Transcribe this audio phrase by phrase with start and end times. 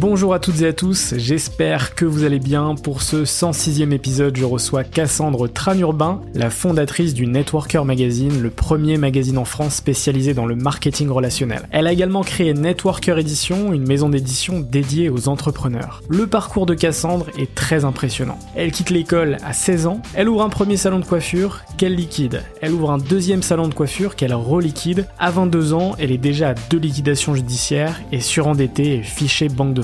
[0.00, 2.76] Bonjour à toutes et à tous, j'espère que vous allez bien.
[2.76, 8.96] Pour ce 106e épisode, je reçois Cassandre Tranurbain, la fondatrice du Networker Magazine, le premier
[8.96, 11.68] magazine en France spécialisé dans le marketing relationnel.
[11.72, 16.00] Elle a également créé Networker Edition, une maison d'édition dédiée aux entrepreneurs.
[16.08, 18.38] Le parcours de Cassandre est très impressionnant.
[18.54, 22.44] Elle quitte l'école à 16 ans, elle ouvre un premier salon de coiffure qu'elle liquide.
[22.60, 25.08] Elle ouvre un deuxième salon de coiffure qu'elle reliquide.
[25.18, 29.74] À 22 ans, elle est déjà à deux liquidations judiciaires et surendettée et fichée Banque
[29.74, 29.82] de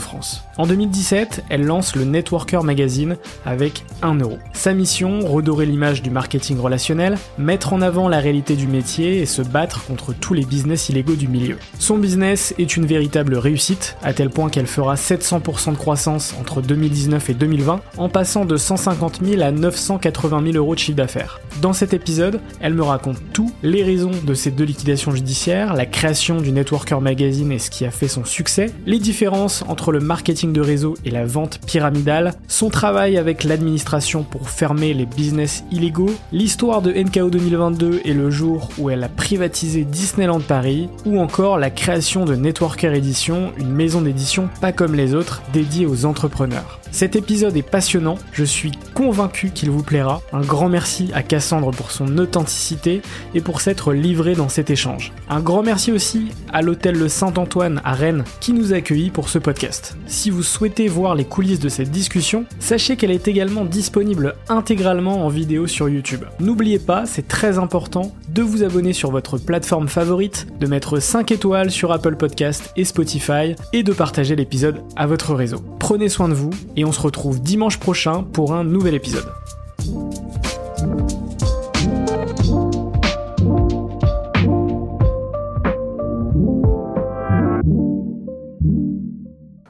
[0.57, 4.39] En 2017, elle lance le Networker Magazine avec 1 euro.
[4.53, 9.27] Sa mission, redorer l'image du marketing relationnel, mettre en avant la réalité du métier et
[9.27, 11.59] se battre contre tous les business illégaux du milieu.
[11.79, 16.63] Son business est une véritable réussite, à tel point qu'elle fera 700% de croissance entre
[16.63, 21.41] 2019 et 2020, en passant de 150 000 à 980 000 euros de chiffre d'affaires.
[21.61, 25.87] Dans cet épisode, elle me raconte tout, les raisons de ces deux liquidations judiciaires, la
[25.87, 30.01] création du Networker Magazine et ce qui a fait son succès, les différences entre le
[30.01, 35.63] marketing de réseau et la vente pyramidale, son travail avec l'administration pour fermer les business
[35.71, 41.21] illégaux, l'histoire de NKO 2022 et le jour où elle a privatisé Disneyland Paris, ou
[41.21, 46.07] encore la création de Networker Edition, une maison d'édition pas comme les autres dédiée aux
[46.07, 46.81] entrepreneurs.
[46.95, 50.23] Cet épisode est passionnant, je suis convaincu qu'il vous plaira.
[50.33, 53.03] Un grand merci à Cassandre pour son authenticité
[53.35, 55.13] et pour s'être livré dans cet échange.
[55.29, 58.77] Un grand merci aussi à l'hôtel Le Saint-Antoine à Rennes qui nous a
[59.13, 59.97] pour ce podcast.
[60.07, 65.27] Si vous souhaitez voir les coulisses de cette discussion, sachez qu'elle est également disponible intégralement
[65.27, 66.25] en vidéo sur YouTube.
[66.39, 71.31] N'oubliez pas, c'est très important, de vous abonner sur votre plateforme favorite, de mettre 5
[71.31, 75.63] étoiles sur Apple Podcast et Spotify et de partager l'épisode à votre réseau.
[75.79, 79.27] Prenez soin de vous et on se retrouve dimanche prochain pour un nouvel épisode.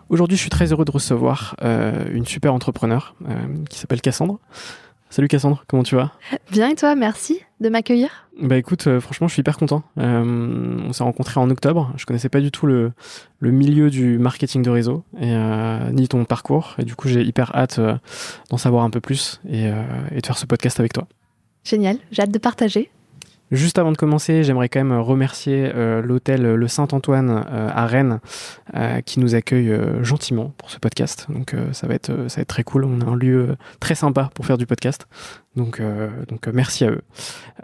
[0.08, 3.34] Aujourd'hui, je suis très heureux de recevoir euh, une super entrepreneur euh,
[3.68, 4.38] qui s'appelle Cassandre.
[5.14, 6.10] Salut Cassandre, comment tu vas?
[6.50, 8.26] Bien et toi, merci de m'accueillir.
[8.42, 9.84] Bah écoute, euh, franchement, je suis hyper content.
[9.96, 11.92] Euh, on s'est rencontrés en octobre.
[11.96, 12.90] Je connaissais pas du tout le,
[13.38, 16.74] le milieu du marketing de réseau et euh, ni ton parcours.
[16.80, 17.78] Et du coup, j'ai hyper hâte
[18.50, 19.66] d'en savoir un peu plus et,
[20.10, 21.06] et de faire ce podcast avec toi.
[21.62, 22.90] Génial, j'ai hâte de partager.
[23.50, 28.20] Juste avant de commencer, j'aimerais quand même remercier euh, l'hôtel Le Saint-Antoine euh, à Rennes
[28.74, 29.72] euh, qui nous accueille
[30.02, 31.26] gentiment pour ce podcast.
[31.28, 32.84] Donc ça, va être, ça va être très cool.
[32.84, 35.06] On a un lieu très sympa pour faire du podcast.
[35.56, 37.02] Donc, euh, donc euh, merci à eux.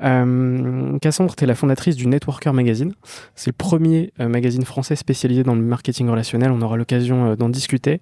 [0.02, 2.92] Euh, Cassandre, tu es la fondatrice du Networker Magazine.
[3.34, 6.50] C'est le premier magazine français spécialisé dans le marketing relationnel.
[6.52, 8.00] On aura l'occasion d'en discuter.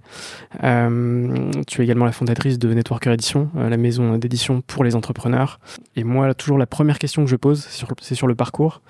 [0.61, 5.59] tu es également la fondatrice de Networker Edition, la maison d'édition pour les entrepreneurs.
[5.97, 8.83] Et moi, toujours la première question que je pose, c'est sur, sur, le parcours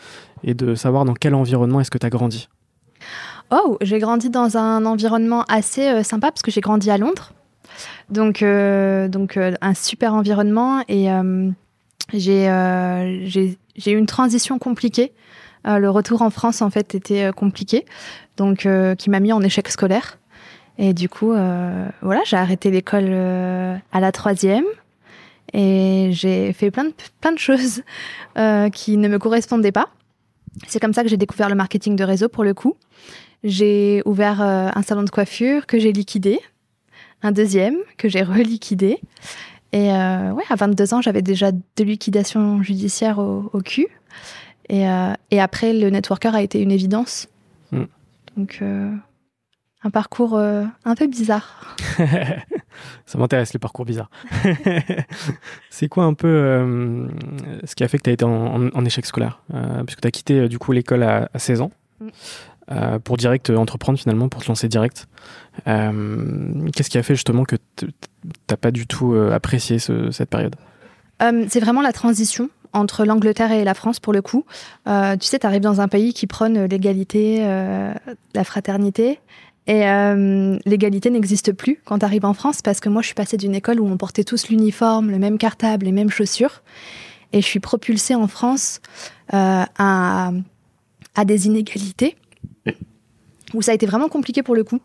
[0.43, 2.49] et de savoir dans quel environnement est-ce que tu as grandi.
[3.51, 7.33] Oh, j'ai grandi dans un environnement assez sympa parce que j'ai grandi à Londres.
[8.11, 11.51] Donc, euh, donc euh, un super environnement et euh,
[12.13, 12.47] j'ai
[13.87, 15.13] eu une transition compliquée.
[15.65, 17.85] le retour en France, en fait, était compliqué,
[18.37, 18.67] donc
[18.99, 20.19] qui m'a mis en échec scolaire.
[20.79, 21.33] Et du coup,
[22.03, 24.65] voilà, j'ai arrêté l'école à la troisième
[25.53, 27.83] et j'ai fait plein de, plein de choses
[28.73, 29.89] qui ne me correspondaient pas.
[30.67, 32.77] C'est comme ça que j'ai découvert le marketing de réseau pour le coup.
[33.45, 36.41] J'ai ouvert un salon de coiffure que j'ai liquidé
[37.23, 39.01] un deuxième que j'ai reliquidé.
[39.73, 43.89] Et euh, ouais, à 22 ans, j'avais déjà deux liquidations judiciaires au, cul.
[44.69, 47.29] Et, euh, et, après, le networker a été une évidence.
[47.73, 47.85] Hmm.
[48.37, 48.91] Donc, euh,
[49.83, 51.77] un parcours un peu bizarre.
[53.07, 54.11] Ça m'intéresse, les parcours bizarres.
[55.71, 57.09] c'est quoi un peu
[57.65, 59.43] ce qui a fait que tu as été en, échec scolaire
[59.87, 61.71] Puisque tu as quitté du coup l'école à, 16 ans.
[62.01, 62.09] Hmm.
[62.71, 65.09] Euh, pour direct entreprendre finalement, pour te lancer direct.
[65.67, 67.57] Euh, qu'est-ce qui a fait justement que
[68.47, 70.57] t'as pas du tout euh, apprécié cette période?
[71.49, 74.45] C'est vraiment la transition entre l'Angleterre et la France pour le coup.
[74.87, 74.93] tu
[75.27, 77.41] sais, tu arrives dans un pays qui prône l'égalité,
[78.35, 79.19] la fraternité.
[79.67, 79.81] Et
[80.65, 83.57] l'égalité n'existe plus quand tu arrives en France parce que moi je suis passée d'une
[83.57, 86.63] école où on portait tous l'uniforme, le même cartable, les mêmes chaussures.
[87.33, 88.81] Et je suis propulsée en France
[89.33, 90.31] à
[91.25, 92.15] des inégalités,
[93.55, 94.81] où ça a été vraiment compliqué pour le coup.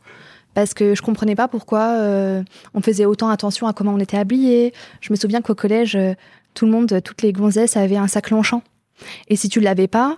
[0.54, 2.44] Parce que je comprenais pas pourquoi euh,
[2.74, 4.74] on faisait autant attention à comment on était habillé.
[5.02, 6.14] Je me souviens qu'au collège, euh,
[6.54, 8.62] tout le monde, toutes les gonzesses avaient un sac Longchamp.
[9.28, 10.18] Et si tu l'avais pas,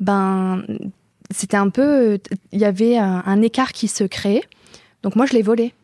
[0.00, 0.64] ben
[1.30, 2.18] c'était un peu,
[2.52, 4.42] il y avait un, écart qui se créait.
[5.02, 5.74] Donc moi, je l'ai volé.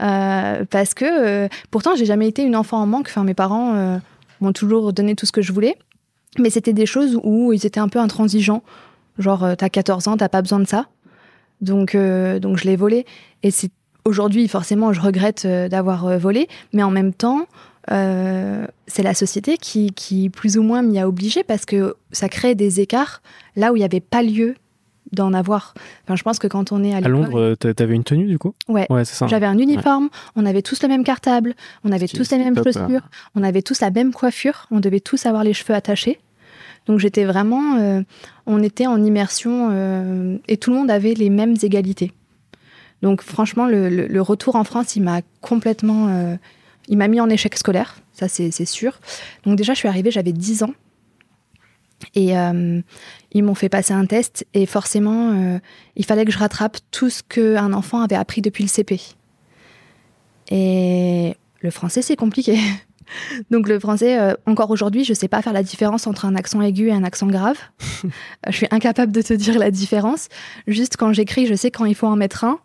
[0.00, 3.08] Euh, parce que pourtant, j'ai jamais été une enfant en manque.
[3.08, 4.00] Enfin, mes parents
[4.40, 5.76] m'ont toujours donné tout ce que je voulais.
[6.38, 8.62] Mais c'était des choses où ils étaient un peu intransigeants.
[9.18, 10.86] Genre, t'as 14 ans, t'as pas besoin de ça.
[11.60, 13.04] Donc, donc je l'ai volé.
[13.42, 13.70] Et c'est
[14.04, 16.48] aujourd'hui, forcément, je regrette d'avoir volé.
[16.72, 17.46] Mais en même temps,
[17.90, 22.28] euh, c'est la société qui, qui, plus ou moins, m'y a obligé parce que ça
[22.28, 23.22] crée des écarts
[23.56, 24.54] là où il n'y avait pas lieu
[25.12, 25.72] d'en avoir.
[26.04, 28.38] Enfin, je pense que quand on est à, à Londres, euh, t'avais une tenue du
[28.38, 28.54] coup?
[28.68, 29.26] Ouais, ouais c'est ça.
[29.26, 33.08] J'avais un uniforme, on avait tous le même cartable, on avait tous les mêmes chaussures,
[33.34, 36.18] on avait tous la même coiffure, on devait tous avoir les cheveux attachés.
[36.88, 38.02] Donc j'étais vraiment, euh,
[38.46, 42.12] on était en immersion et tout le monde avait les mêmes égalités.
[43.02, 46.36] Donc franchement, le, retour en France, il m'a complètement
[46.88, 48.98] il m'a mis en échec scolaire, ça c'est sûr.
[49.44, 50.74] Donc déjà, je suis arrivée, j'avais 10 ans.
[52.14, 52.80] Et euh,
[53.32, 55.58] ils m'ont fait passer un test et forcément, euh,
[55.96, 59.00] il fallait que je rattrape tout ce qu'un enfant avait appris depuis le CP.
[60.50, 62.58] Et le français, c'est compliqué.
[63.50, 66.34] Donc le français, euh, encore aujourd'hui, je ne sais pas faire la différence entre un
[66.34, 67.56] accent aigu et un accent grave.
[68.46, 70.28] je suis incapable de te dire la différence.
[70.66, 72.58] Juste quand j'écris, je sais quand il faut en mettre un.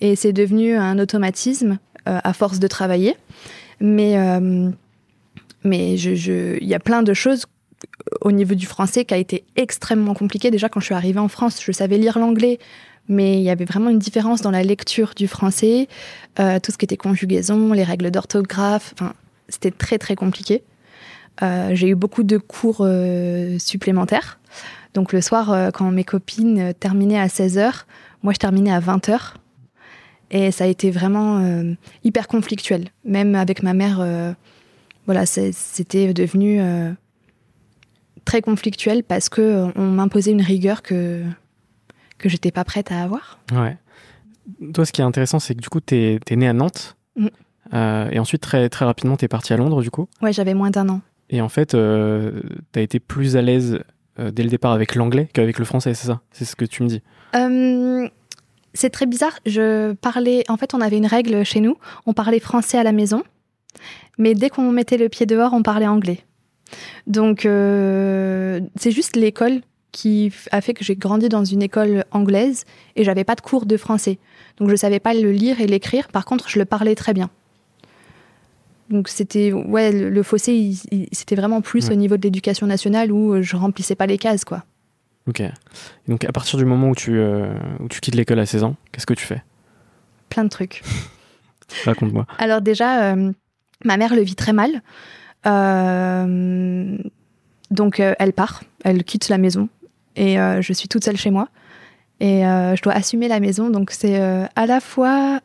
[0.00, 3.16] Et c'est devenu un automatisme à force de travailler.
[3.80, 4.70] Mais euh,
[5.64, 7.46] mais il y a plein de choses
[8.20, 10.50] au niveau du français qui a été extrêmement compliqué.
[10.50, 12.58] Déjà, quand je suis arrivée en France, je savais lire l'anglais,
[13.08, 15.88] mais il y avait vraiment une différence dans la lecture du français,
[16.38, 18.94] euh, tout ce qui était conjugaison, les règles d'orthographe.
[18.94, 19.12] Enfin,
[19.48, 20.62] c'était très très compliqué.
[21.42, 22.86] Euh, j'ai eu beaucoup de cours
[23.58, 24.38] supplémentaires.
[24.94, 27.84] Donc le soir, quand mes copines terminaient à 16h,
[28.22, 29.34] moi je terminais à 20h.
[30.30, 32.88] Et ça a été vraiment euh, hyper conflictuel.
[33.04, 34.32] Même avec ma mère, euh,
[35.06, 36.90] voilà, c'était devenu euh,
[38.24, 41.22] très conflictuel parce que on m'imposait une rigueur que
[42.18, 43.38] que j'étais pas prête à avoir.
[43.52, 43.76] Ouais.
[44.72, 46.96] Toi, ce qui est intéressant, c'est que du coup, tu es, es né à Nantes.
[47.72, 48.08] Mm.
[48.12, 50.08] et ensuite, très, très rapidement, tu es parti à Londres, du coup.
[50.22, 51.00] Ouais, j'avais moins d'un an.
[51.30, 53.80] Et en fait, tu as été plus à l'aise
[54.18, 56.20] dès le départ avec l'anglais qu'avec le français, c'est ça?
[56.30, 57.02] C'est ce que tu me dis
[58.76, 59.38] c'est très bizarre.
[59.44, 60.44] Je parlais.
[60.48, 61.76] En fait, on avait une règle chez nous.
[62.06, 63.24] On parlait français à la maison,
[64.18, 66.20] mais dès qu'on mettait le pied dehors, on parlait anglais.
[67.06, 69.60] Donc, euh, c'est juste l'école
[69.92, 72.64] qui a fait que j'ai grandi dans une école anglaise
[72.96, 74.18] et j'avais pas de cours de français.
[74.58, 76.08] Donc, je savais pas le lire et l'écrire.
[76.08, 77.30] Par contre, je le parlais très bien.
[78.90, 80.74] Donc c'était ouais le, fossé
[81.10, 84.64] c'était vraiment plus au niveau de l'éducation nationale où je remplissais pas les cases quoi.
[85.28, 85.42] Ok.
[86.06, 88.76] donc à partir du moment où tu, euh, où tu quittes l'école à 16 ans,
[88.92, 89.42] qu'est-ce que tu fais?
[90.28, 90.82] Plein de trucs.
[91.84, 92.26] Raconte-moi.
[92.38, 93.32] Alors déjà, euh,
[93.84, 94.82] ma mère le vit très mal.
[95.46, 96.96] Euh,
[97.72, 99.68] donc elle part, elle quitte la maison
[100.14, 101.48] et je suis toute seule chez moi.
[102.20, 103.68] Et je dois assumer la maison.
[103.68, 105.40] Donc c'est à la fois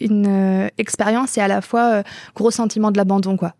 [0.00, 2.02] une expérience et à la fois
[2.34, 3.54] gros sentiment de l'abandon, quoi.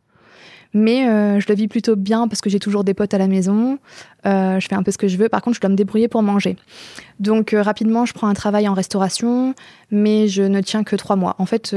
[0.74, 3.26] Mais euh, je le vis plutôt bien parce que j'ai toujours des potes à la
[3.26, 3.78] maison.
[4.26, 5.28] Euh, je fais un peu ce que je veux.
[5.28, 6.56] Par contre, je dois me débrouiller pour manger.
[7.20, 9.54] Donc, euh, rapidement, je prends un travail en restauration,
[9.90, 11.36] mais je ne tiens que trois mois.
[11.38, 11.74] En fait,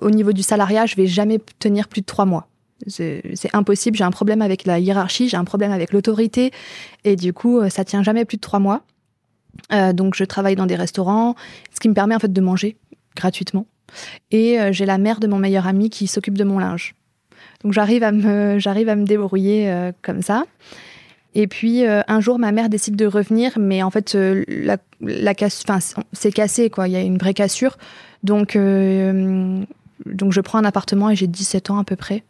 [0.00, 2.48] au niveau du salariat, je vais jamais tenir plus de trois mois.
[2.86, 3.96] C'est impossible.
[3.96, 6.52] J'ai un problème avec la hiérarchie, j'ai un problème avec l'autorité.
[7.04, 8.82] Et du coup, ça tient jamais plus de trois mois.
[9.92, 11.34] donc, je travaille dans des restaurants,
[11.74, 12.76] ce qui me permet en fait de manger
[13.16, 13.66] gratuitement.
[14.30, 16.94] Et j'ai la mère de mon meilleur ami qui s'occupe de mon linge.
[17.62, 20.44] Donc j'arrive à me, j'arrive à me débrouiller euh, comme ça.
[21.34, 24.76] Et puis euh, un jour, ma mère décide de revenir, mais en fait, euh, la,
[25.00, 25.64] la casse,
[26.12, 26.88] c'est cassé quoi.
[26.88, 27.78] Il y a une vraie cassure.
[28.22, 32.22] Donc, donc je prends un appartement et j'ai 17 ans à peu près.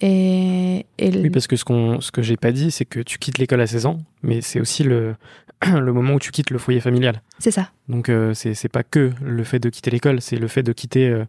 [0.00, 3.38] Et, Oui, parce que ce, qu'on, ce que j'ai pas dit, c'est que tu quittes
[3.38, 5.16] l'école à 16 ans, mais c'est aussi le,
[5.66, 7.22] le moment où tu quittes le foyer familial.
[7.38, 7.70] C'est ça.
[7.88, 11.24] Donc c'est, c'est pas que le fait de quitter l'école, c'est le fait de quitter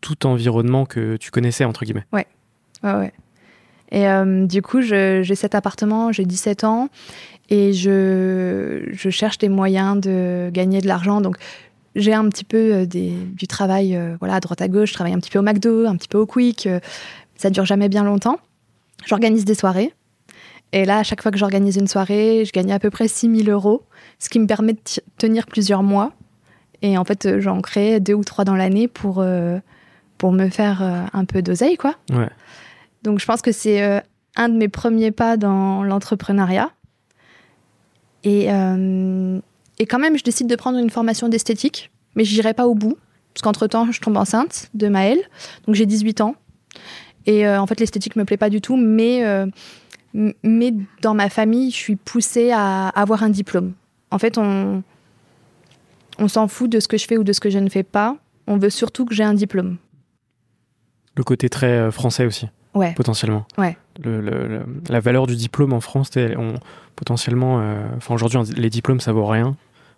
[0.00, 2.06] tout environnement que tu connaissais, entre guillemets.
[2.12, 2.26] Ouais.
[2.82, 3.12] Ouais, ouais.
[3.92, 6.88] Et euh, du coup, j'ai cet appartement, j'ai 17 ans
[7.48, 11.20] et je, je, cherche des moyens de gagner de l'argent.
[11.20, 11.36] Donc,
[11.96, 14.90] j'ai un petit peu euh, des, du travail euh, voilà, à droite à gauche.
[14.90, 16.68] Je travaille un petit peu au McDo, un petit peu au Quick.
[17.34, 18.38] ça dure jamais bien longtemps.
[19.06, 19.92] J'organise des soirées.
[20.72, 23.44] Et là, à chaque fois que j'organise une soirée, je gagne à peu près 6
[23.44, 23.82] 000 euros,
[24.18, 24.80] ce qui me permet de
[25.18, 26.12] tenir plusieurs mois.
[26.82, 29.24] Et en fait, j'en crée deux ou trois dans l'année pour,
[30.16, 31.96] pour me faire un peu d'oseille, quoi.
[32.12, 32.28] Ouais.
[33.02, 34.00] Donc je pense que c'est euh,
[34.36, 36.70] un de mes premiers pas dans l'entrepreneuriat.
[38.22, 42.66] Et, et quand même, je décide de prendre une formation d'esthétique, mais je n'irai pas
[42.66, 42.98] au bout.
[43.32, 45.20] Parce qu'entre-temps, je tombe enceinte de Maëlle,
[45.66, 46.34] donc j'ai 18 ans.
[47.26, 49.24] Et en fait, l'esthétique me plaît pas du tout, mais,
[50.14, 53.72] mais dans ma famille, je suis poussée à avoir un diplôme.
[54.10, 54.82] En fait, on,
[56.18, 57.82] on s'en fout de ce que je fais ou de ce que je ne fais
[57.82, 58.16] pas.
[58.46, 59.76] On veut surtout que j'ai un diplôme.
[61.16, 62.48] Le côté très euh, français aussi.
[62.74, 62.92] Ouais.
[62.94, 63.46] Potentiellement.
[63.58, 63.76] Ouais.
[64.04, 66.54] la valeur du diplôme en France, on,
[66.94, 69.56] potentiellement, euh, aujourd'hui, les diplômes ça vaut rien,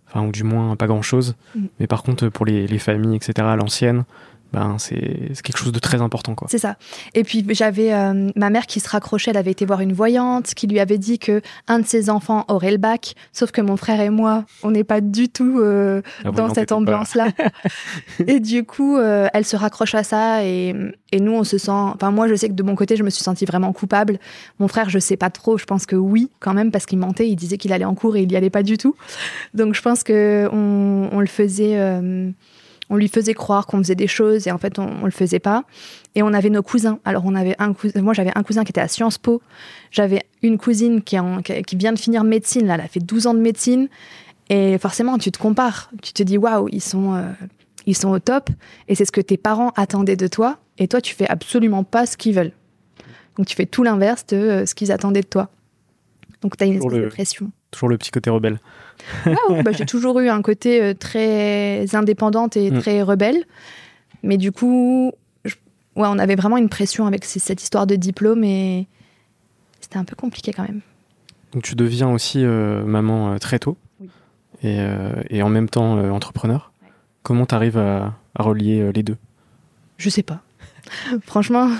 [0.08, 1.34] enfin ou du moins pas grand chose.
[1.54, 1.64] Mm.
[1.80, 4.04] Mais par contre, pour les, les familles, etc., à l'ancienne,
[4.52, 6.46] ben c'est quelque chose de très important quoi.
[6.50, 6.76] C'est ça.
[7.14, 10.54] Et puis j'avais euh, ma mère qui se raccrochait, elle avait été voir une voyante
[10.54, 13.76] qui lui avait dit que un de ses enfants aurait le bac, sauf que mon
[13.76, 17.28] frère et moi, on n'est pas du tout euh, dans cette ambiance là.
[18.26, 20.74] et du coup, euh, elle se raccroche à ça et,
[21.12, 23.10] et nous on se sent enfin moi je sais que de mon côté, je me
[23.10, 24.18] suis sentie vraiment coupable.
[24.58, 27.28] Mon frère, je sais pas trop, je pense que oui quand même parce qu'il mentait,
[27.28, 28.96] il disait qu'il allait en cours et il y allait pas du tout.
[29.54, 31.78] Donc je pense que on, on le faisait
[32.92, 35.38] on lui faisait croire qu'on faisait des choses et en fait on, ne le faisait
[35.38, 35.64] pas.
[36.14, 36.98] Et on avait nos cousins.
[37.06, 39.40] Alors on avait un cousin, moi j'avais un cousin qui était à Sciences Po,
[39.90, 41.16] j'avais une cousine qui,
[41.66, 43.88] qui vient de finir médecine, là, elle a fait 12 ans de médecine.
[44.50, 47.22] Et forcément, tu te compares, tu te dis waouh, ils sont, euh,
[47.86, 48.50] ils sont au top.
[48.88, 50.58] Et c'est ce que tes parents attendaient de toi.
[50.76, 52.52] Et toi, tu fais absolument pas ce qu'ils veulent.
[53.38, 55.48] Donc tu fais tout l'inverse de euh, ce qu'ils attendaient de toi.
[56.42, 57.50] Donc tu as une pression.
[57.72, 58.60] Toujours le petit côté rebelle.
[59.64, 62.78] Bah, j'ai toujours eu un côté euh, très indépendante et mm.
[62.80, 63.44] très rebelle.
[64.22, 65.12] Mais du coup,
[65.44, 65.52] ouais,
[65.96, 68.86] on avait vraiment une pression avec cette histoire de diplôme et
[69.80, 70.80] c'était un peu compliqué quand même.
[71.52, 73.76] Donc tu deviens aussi euh, maman euh, très tôt
[74.62, 74.78] et,
[75.28, 76.70] et, en même temps entrepreneur.
[77.24, 79.16] Comment tu arrives à, à, relier les deux?
[79.96, 80.40] Je sais pas.
[81.26, 81.70] Franchement,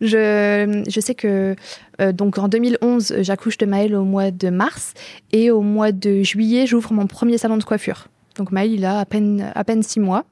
[0.00, 1.56] je, je, sais que
[2.00, 4.94] euh, donc en 2011, j'accouche de Maël au mois de mars
[5.32, 8.08] et au mois de juillet, j'ouvre mon premier salon de coiffure.
[8.36, 10.24] Donc Maël, il a à peine, à peine six mois.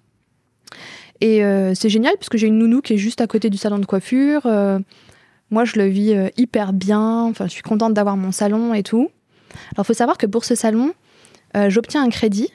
[1.20, 3.56] Et euh, c'est génial parce que j'ai une nounou qui est juste à côté du
[3.56, 4.42] salon de coiffure.
[4.46, 4.78] Euh,
[5.50, 7.22] moi, je le vis hyper bien.
[7.22, 9.10] Enfin, je suis contente d'avoir mon salon et tout.
[9.74, 10.92] Alors, il faut savoir que pour ce salon,
[11.68, 12.50] j'obtiens un crédit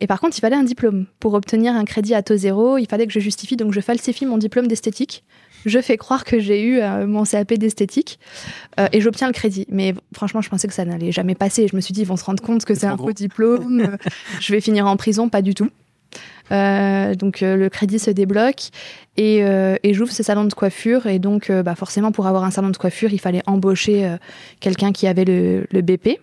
[0.00, 1.06] et par contre, il fallait un diplôme.
[1.18, 4.24] Pour obtenir un crédit à taux zéro, il fallait que je justifie, donc je falsifie
[4.24, 5.24] mon diplôme d'esthétique.
[5.66, 8.18] Je fais croire que j'ai eu euh, mon CAP d'esthétique
[8.78, 9.66] euh, et j'obtiens le crédit.
[9.68, 11.68] Mais franchement, je pensais que ça n'allait jamais passer.
[11.68, 13.96] Je me suis dit, ils vont se rendre compte que c'est un faux diplôme.
[14.40, 15.68] je vais finir en prison, pas du tout.
[16.50, 18.70] Euh, donc le crédit se débloque
[19.16, 19.44] et,
[19.92, 21.06] j'ouvre ce salon de coiffure.
[21.06, 24.16] Et donc, bah, forcément, pour avoir un salon de coiffure, il fallait embaucher
[24.60, 26.18] quelqu'un qui avait le, BP.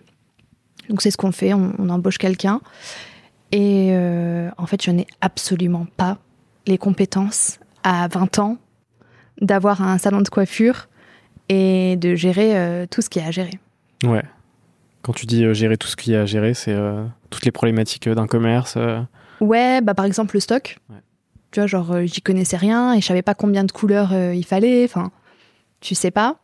[0.88, 2.60] Donc c'est ce qu'on fait, on embauche quelqu'un.
[3.52, 6.18] Et euh, en fait, je n'ai absolument pas
[6.66, 8.58] les compétences à 20 ans
[9.40, 10.88] d'avoir un salon de coiffure
[11.48, 13.58] et de gérer euh, tout ce qu'il y a à gérer.
[14.04, 14.24] Ouais.
[15.02, 16.76] Quand tu dis euh, gérer tout ce qu'il y a à gérer, c'est
[17.30, 18.76] toutes les problématiques d'un commerce.
[19.40, 20.78] Ouais, bah par exemple le stock.
[21.50, 24.84] Tu vois, genre j'y connaissais rien et je savais pas combien de couleurs il fallait.
[24.84, 25.10] Enfin,
[25.80, 26.36] tu sais pas.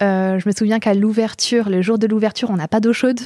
[0.00, 3.20] je me souviens qu'à l'ouverture, le jour de l'ouverture, on n'a pas d'eau chaude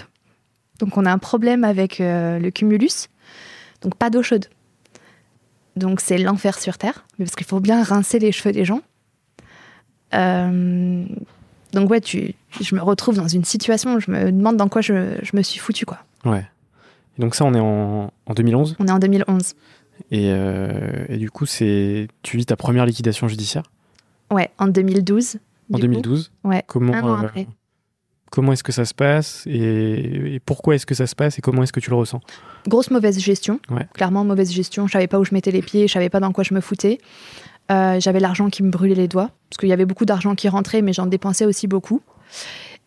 [0.79, 3.09] donc on a un problème avec euh, le cumulus.
[3.83, 4.47] Donc pas d'eau chaude.
[5.77, 8.81] Donc c'est l'enfer sur Terre, mais parce qu'il faut bien rincer les cheveux des gens.
[10.15, 11.05] Euh,
[11.73, 14.81] donc ouais, tu, je me retrouve dans une situation où je me demande dans quoi
[14.81, 14.93] je,
[15.33, 15.85] me suis foutu.
[15.87, 15.99] Quoi.
[16.25, 16.47] Ouais.
[17.19, 19.55] Et donc ça, on est en, 2011 On est en 2011.
[20.13, 23.65] Euh, et, du coup, c'est tu vis ta première liquidation judiciaire?
[24.31, 25.39] Ouais, en 2012.
[25.73, 27.47] En 2012 Ouais, Comment, un an après
[28.35, 31.63] comment est-ce que ça se passe et, pourquoi est-ce que ça se passe et comment
[31.63, 32.21] est-ce que tu le ressens
[32.67, 33.61] Grosse mauvaise gestion,
[33.95, 34.89] clairement mauvaise gestion.
[34.89, 36.61] Je savais pas où je mettais les pieds, je savais pas dans quoi je me
[36.61, 36.99] foutais.
[37.71, 40.49] Euh, j'avais l'argent qui me brûlait les doigts parce qu'il y avait beaucoup d'argent qui
[40.49, 42.03] rentrait, mais j'en dépensais aussi beaucoup.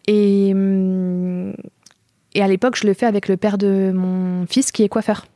[0.08, 4.90] Et, et à l'époque, je le fais avec le père de mon fils qui est
[4.90, 5.28] coiffeur.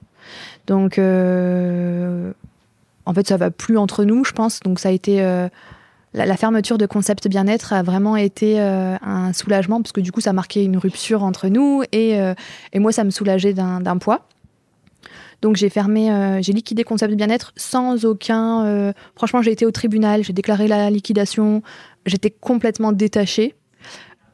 [0.68, 2.32] Donc, euh,
[3.06, 4.60] en fait, ça va plus entre nous, je pense.
[4.60, 5.48] Donc, ça a été euh,
[6.14, 10.22] la, fermeture de Concept Bien-être a vraiment été euh, un soulagement parce que du coup,
[10.22, 12.34] ça marquait une rupture entre nous et, euh,
[12.76, 14.28] moi, ça me soulageait d'un poids.
[15.42, 18.94] Donc j'ai fermé, euh, j'ai liquidé Concept Bien-être sans aucun.
[19.16, 21.64] franchement, j'ai été au tribunal, j'ai déclaré la liquidation,
[22.06, 23.56] j'étais complètement détachée.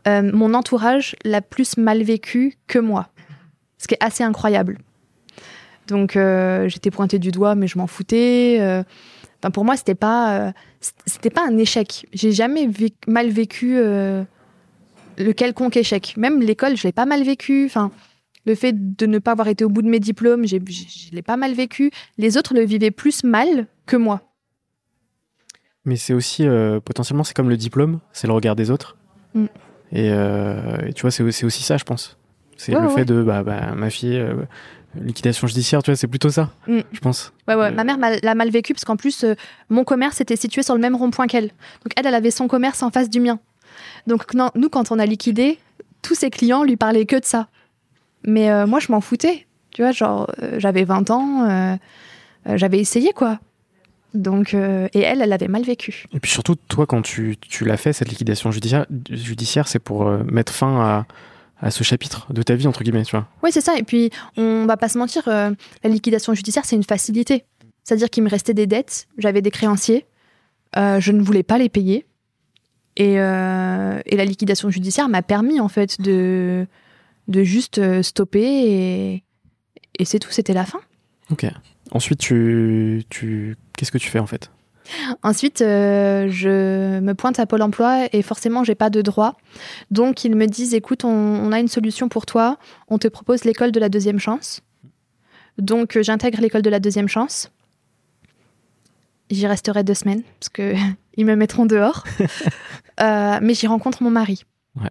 [0.06, 3.08] mon entourage l'a plus mal vécu que moi,
[3.78, 4.80] ce qui est assez incroyable.
[5.88, 6.18] Donc
[6.68, 8.84] j'étais pointée du doigt, mais je m'en foutais
[9.54, 10.52] pour moi, c'était pas, euh,
[11.06, 12.06] c'était pas un échec.
[12.14, 12.70] J'ai jamais
[13.08, 14.24] mal vécu euh,
[15.18, 16.16] le quelconque échec.
[16.18, 17.66] Même l'école, je l'ai pas mal vécu.
[17.66, 17.92] Enfin,
[18.46, 20.58] le fait de ne pas avoir été au bout de mes diplômes, je
[21.12, 21.92] l'ai pas mal vécu.
[22.18, 24.22] Les autres le vivaient plus mal que moi.
[25.86, 28.98] Mais c'est aussi euh, potentiellement, c'est comme le diplôme, c'est le regard des autres.
[29.34, 29.46] Mm.
[29.94, 30.12] Et,
[30.96, 32.18] tu vois, c'est aussi ça, je pense.
[32.58, 34.22] C'est le fait de bah, bah, ma fille,
[35.04, 36.80] liquidation judiciaire, tu vois, c'est plutôt ça, mm.
[36.92, 37.34] je pense.
[37.48, 37.72] Ouais, ouais.
[37.72, 39.26] Ma mère l'a mal vécu parce qu'en plus,
[39.70, 41.48] mon commerce était situé sur le même rond-point qu'elle.
[41.48, 43.40] Donc elle, elle avait son commerce en face du mien.
[44.06, 45.60] Donc non, nous, quand on a liquidé,
[46.02, 47.48] tous ses clients lui parlaient que de ça.
[48.24, 49.46] Mais moi, je m'en foutais.
[49.72, 51.78] Tu vois, genre, j'avais 20 ans,
[52.46, 53.40] j'avais essayé, quoi.
[54.14, 56.06] Donc, euh, et elle, elle avait mal vécu.
[56.14, 60.08] Et puis surtout, toi, quand tu, tu l'as fait, cette liquidation judiciaire, judiciaire c'est pour
[60.08, 61.06] euh, mettre fin à,
[61.60, 63.28] à, ce chapitre de ta vie, entre guillemets, tu vois.
[63.44, 63.78] Oui, c'est ça.
[63.78, 65.52] Et puis, on va pas se mentir, euh,
[65.84, 67.46] la liquidation judiciaire, c'est une facilité.
[67.84, 70.06] C'est-à-dire qu'il me restait des dettes, j'avais des créanciers,
[70.76, 72.06] je ne voulais pas les payer.
[72.98, 73.18] Et, et
[74.18, 76.68] la liquidation judiciaire m'a permis, en fait, de,
[77.30, 79.24] de juste stopper et,
[80.00, 80.80] et c'est tout, c'était la fin.
[81.32, 81.46] Ok.
[81.92, 83.56] Ensuite, tu, tu...
[83.76, 84.52] qu'est-ce que tu fais en fait?
[85.24, 89.36] Ensuite, euh, je me pointe à Pôle emploi et forcément, j'ai pas de droit.
[89.92, 92.58] Donc, ils me disent écoute, on, a une solution pour toi.
[92.88, 94.62] On te propose l'école de la deuxième chance.
[95.58, 97.52] Donc, euh, j'intègre l'école de la deuxième chance.
[99.30, 100.74] J'y resterai deux semaines parce que
[101.18, 102.04] ils me mettront dehors.
[103.00, 104.44] Euh, mais j'y rencontre mon mari.
[104.76, 104.90] Ouais.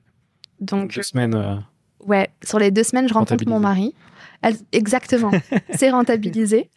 [0.60, 1.66] Donc deux semaines.
[2.06, 3.96] Ouais, sur les deux semaines, je rencontre mon mari
[4.72, 5.30] exactement,
[5.74, 6.70] c'est rentabilisé.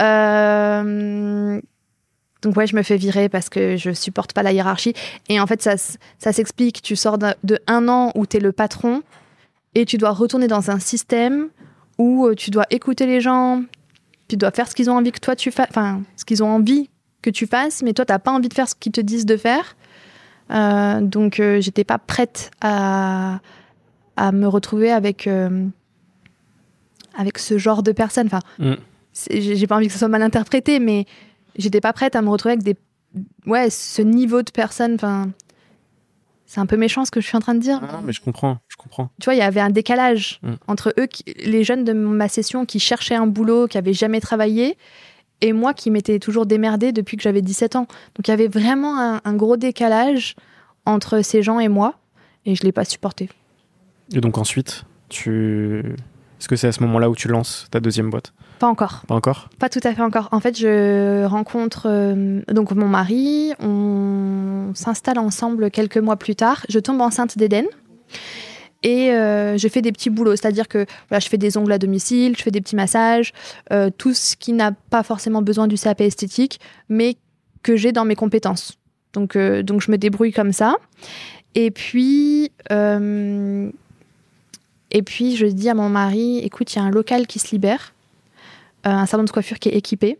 [0.00, 1.60] Euh,
[2.42, 4.94] donc ouais, je me fais virer parce que je supporte pas la hiérarchie.
[5.28, 6.82] Et en fait, ça, ça s'explique.
[6.82, 7.34] Tu sors de,
[7.66, 9.02] un an où tu es le patron
[9.74, 11.48] et tu dois retourner dans un système
[11.98, 13.62] où euh, tu dois écouter les gens,
[14.28, 16.50] tu dois faire ce qu'ils ont envie que toi tu fasses, enfin, ce qu'ils ont
[16.50, 16.90] envie
[17.22, 19.26] que tu fasses, mais toi, tu n'as pas envie de faire ce qu'ils te disent
[19.26, 19.76] de faire.
[20.50, 23.38] Euh, donc, j'étais pas prête à,
[24.16, 25.28] à me retrouver avec
[27.16, 28.26] avec ce genre de personnes.
[28.26, 28.74] Enfin, mm.
[29.30, 31.06] j'ai pas envie que ce soit mal interprété, mais
[31.56, 32.76] j'étais pas prête à me retrouver avec des,
[33.46, 34.94] ouais, ce niveau de personnes.
[34.94, 35.30] Enfin,
[36.46, 37.80] c'est un peu méchant ce que je suis en train de dire.
[37.80, 39.10] Non, mais je comprends, je comprends.
[39.20, 40.52] Tu vois, il y avait un décalage mm.
[40.66, 41.08] entre eux,
[41.44, 44.76] les jeunes de ma session qui cherchaient un boulot, qui avaient jamais travaillé,
[45.40, 47.86] et moi qui m'étais toujours démerdée depuis que j'avais 17 ans.
[48.14, 50.36] Donc il y avait vraiment un, un, gros décalage
[50.84, 51.94] entre ces gens et moi,
[52.44, 53.28] et je l'ai pas supporté.
[54.14, 55.96] Et donc ensuite, tu
[56.42, 58.32] est-ce que c'est à ce moment-là où tu lances ta deuxième boîte?
[58.58, 59.04] Pas encore.
[59.06, 59.48] Pas encore?
[59.60, 60.28] Pas tout à fait encore.
[60.32, 66.66] En fait, je rencontre euh, donc mon mari, on s'installe ensemble quelques mois plus tard.
[66.68, 67.66] Je tombe enceinte d'Eden.
[68.82, 71.78] Et euh, je fais des petits boulots, c'est-à-dire que voilà, je fais des ongles à
[71.78, 73.32] domicile, je fais des petits massages,
[73.72, 77.18] euh, tout ce qui n'a pas forcément besoin du CAP esthétique, mais
[77.62, 78.78] que j'ai dans mes compétences.
[79.12, 80.74] Donc, donc je me débrouille comme ça.
[81.54, 82.50] Et puis,
[84.94, 87.50] et puis, je dis à mon mari, écoute, il y a un local qui se
[87.50, 87.94] libère,
[88.86, 90.18] euh, un salon de coiffure qui est équipé.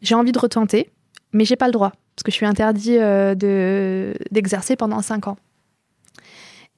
[0.00, 0.90] J'ai envie de retenter,
[1.32, 5.26] mais j'ai pas le droit, parce que je suis interdit euh, de, d'exercer pendant 5
[5.26, 5.36] ans.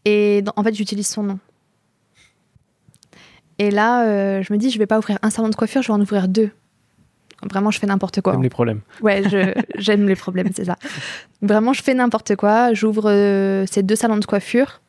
[0.07, 1.38] Et en fait, j'utilise son nom.
[3.59, 5.88] Et là, euh, je me dis, je vais pas ouvrir un salon de coiffure, je
[5.88, 6.51] vais en ouvrir deux.
[7.42, 8.33] Vraiment, je fais n'importe quoi.
[8.33, 8.81] J'aime les problèmes.
[9.03, 9.22] Ouais,
[9.77, 10.77] j'aime les problèmes, c'est ça.
[11.42, 12.72] Vraiment, je fais n'importe quoi.
[12.72, 14.82] J'ouvre ces deux salons de coiffure.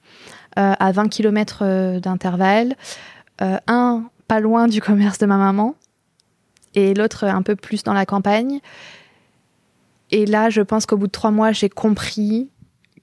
[0.59, 2.75] Euh, à 20 km euh, d'intervalle.
[3.41, 5.75] Euh, un pas loin du commerce de ma maman
[6.75, 8.59] et l'autre un peu plus dans la campagne.
[10.11, 12.51] Et là, je pense qu'au bout de trois mois, j'ai compris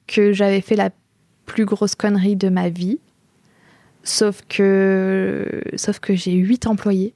[0.06, 0.90] que j'avais fait la
[1.44, 3.00] plus grosse connerie de ma vie.
[4.04, 7.14] Sauf que, sauf que j'ai huit employés.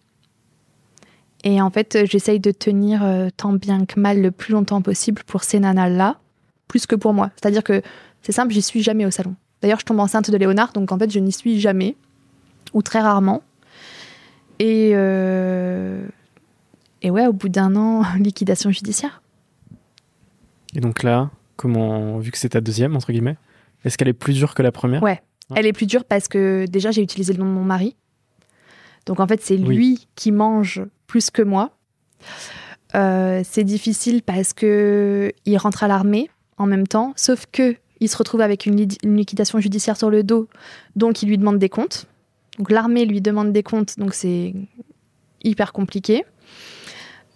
[1.44, 3.04] Et en fait, j'essaye de tenir
[3.36, 6.18] tant bien que mal le plus longtemps possible pour ces nanas-là,
[6.66, 7.30] plus que pour moi.
[7.36, 7.82] C'est-à-dire que
[8.22, 9.36] c'est simple, j'y suis jamais au salon.
[9.64, 11.96] D'ailleurs, je tombe enceinte de Léonard, donc en fait, je n'y suis jamais,
[12.74, 13.42] ou très rarement.
[14.58, 16.06] Et, euh,
[17.00, 19.22] et ouais, au bout d'un an, liquidation judiciaire.
[20.74, 23.38] Et donc là, comment, vu que c'est ta deuxième, entre guillemets,
[23.86, 25.02] est-ce qu'elle est plus dure que la première?
[25.02, 25.22] Ouais,
[25.56, 27.96] elle est plus dure parce que déjà, j'ai utilisé le nom de mon mari.
[29.06, 31.70] Donc en fait, c'est lui qui mange plus que moi.
[32.94, 38.08] Euh, c'est difficile parce que il rentre à l'armée en même temps, sauf que il
[38.08, 40.48] se retrouve avec une, liquidation judiciaire sur le dos,
[40.94, 42.06] donc il lui demande des comptes.
[42.58, 44.54] Donc l'armée lui demande des comptes, donc c'est
[45.42, 46.24] hyper compliqué.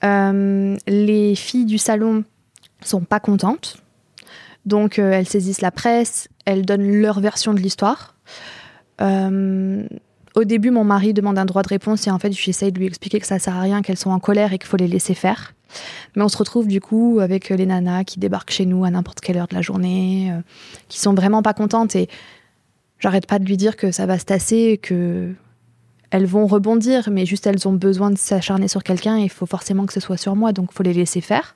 [0.05, 2.25] Euh, les filles du salon
[2.85, 3.79] sont pas contentes,
[4.67, 8.15] donc euh, elles saisissent la presse, elles donnent leur version de l'histoire.
[9.01, 9.87] Euh,
[10.39, 12.87] au début, mon mari demande un droit de réponse et en fait, j'essaye de lui
[12.87, 15.15] expliquer que ça sert à rien, qu'elles sont en colère et qu'il faut les laisser
[15.15, 15.55] faire.
[16.17, 19.21] Mais on se retrouve du coup avec les nanas qui débarquent chez nous à n'importe
[19.21, 20.41] quelle heure de la journée, euh,
[20.89, 22.09] qui sont vraiment pas contentes et
[22.99, 25.35] j'arrête pas de lui dire que ça va se tasser, que
[26.11, 29.45] elles vont rebondir, mais juste elles ont besoin de s'acharner sur quelqu'un et il faut
[29.45, 31.55] forcément que ce soit sur moi, donc il faut les laisser faire.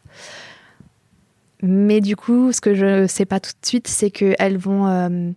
[1.62, 5.30] Mais du coup, ce que je sais pas tout de suite, c'est qu'elles vont, euh,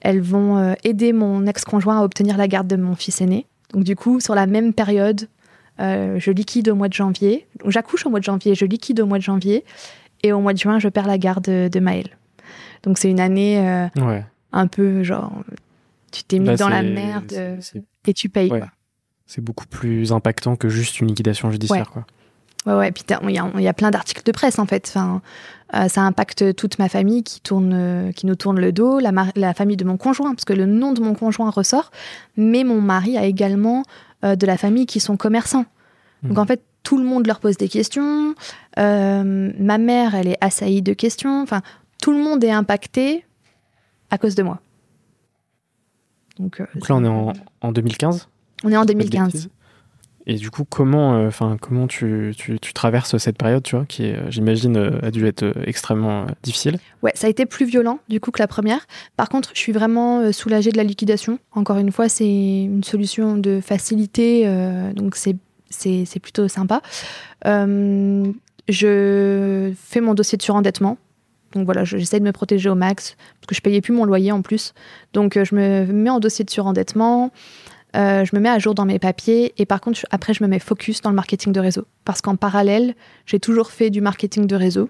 [0.00, 3.46] elles vont aider mon ex-conjoint à obtenir la garde de mon fils aîné.
[3.72, 5.28] Donc du coup, sur la même période,
[5.78, 7.46] je liquide au mois de janvier.
[7.66, 9.64] J'accouche au mois de janvier, je liquide au mois de janvier.
[10.22, 12.08] Et au mois de juin, je perds la garde de, Maël.
[12.82, 13.58] Donc c'est une année
[14.52, 15.32] un peu genre,
[16.10, 17.32] tu t'es mis dans la merde
[18.06, 18.52] et tu payes.
[19.26, 21.90] C'est beaucoup plus impactant que juste une liquidation judiciaire.
[21.90, 22.04] Quoi.
[22.70, 22.92] Ouais, ouais.
[22.92, 24.86] Puis il y, a plein d'articles de presse en fait.
[24.88, 25.22] Enfin,
[25.74, 29.12] euh, ça impacte toute ma famille qui tourne, euh, qui nous tourne le dos, la,
[29.36, 31.90] la, famille de mon conjoint, parce que le nom de mon conjoint ressort.
[32.36, 33.82] Mais mon mari a également
[34.24, 35.66] euh, de la famille qui sont commerçants.
[36.22, 36.48] Donc en mmh.
[36.48, 38.34] fait, tout le monde leur pose des questions.
[38.76, 41.42] ma mère, elle est assaillie de questions.
[41.42, 41.62] Enfin,
[42.02, 43.24] tout le monde est impacté
[44.10, 44.60] à cause de moi.
[46.38, 48.28] Donc, là, on est en, en 2015
[48.64, 49.50] On est en 2015.
[50.26, 51.30] Et du coup, comment, euh,
[51.60, 55.44] comment tu, tu, traverses cette période, tu vois, qui, euh, j'imagine, euh, a dû être
[55.66, 56.78] extrêmement difficile?
[57.02, 58.86] Ouais, ça a été plus violent, du coup, que la première.
[59.16, 61.38] Par contre, je suis vraiment soulagée de la liquidation.
[61.52, 64.46] Encore une fois, c'est une solution de facilité,
[64.94, 65.36] donc c'est,
[65.70, 66.82] c'est, c'est plutôt sympa.
[67.44, 68.32] je
[69.76, 70.98] fais mon dossier de surendettement.
[71.52, 74.30] Donc voilà, j'essaie de me protéger au max, parce que je payais plus mon loyer
[74.30, 74.72] en plus.
[75.14, 77.32] Donc je me mets en dossier de surendettement.
[77.96, 80.48] Euh, je me mets à jour dans mes papiers et par contre, après, je me
[80.48, 81.86] mets focus dans le marketing de réseau.
[82.04, 82.94] Parce qu'en parallèle,
[83.26, 84.88] j'ai toujours fait du marketing de réseau.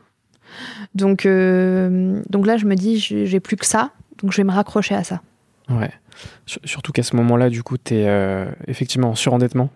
[0.95, 3.91] Donc, euh, donc là, je me dis, j'ai plus que ça,
[4.23, 5.21] donc je vais me raccrocher à ça.
[5.69, 5.91] Ouais.
[6.47, 9.71] Surtout qu'à ce moment-là, du coup, tu es euh, effectivement en surendettement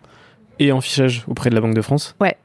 [0.58, 2.16] et en fichage auprès de la Banque de France.
[2.20, 2.36] Ouais.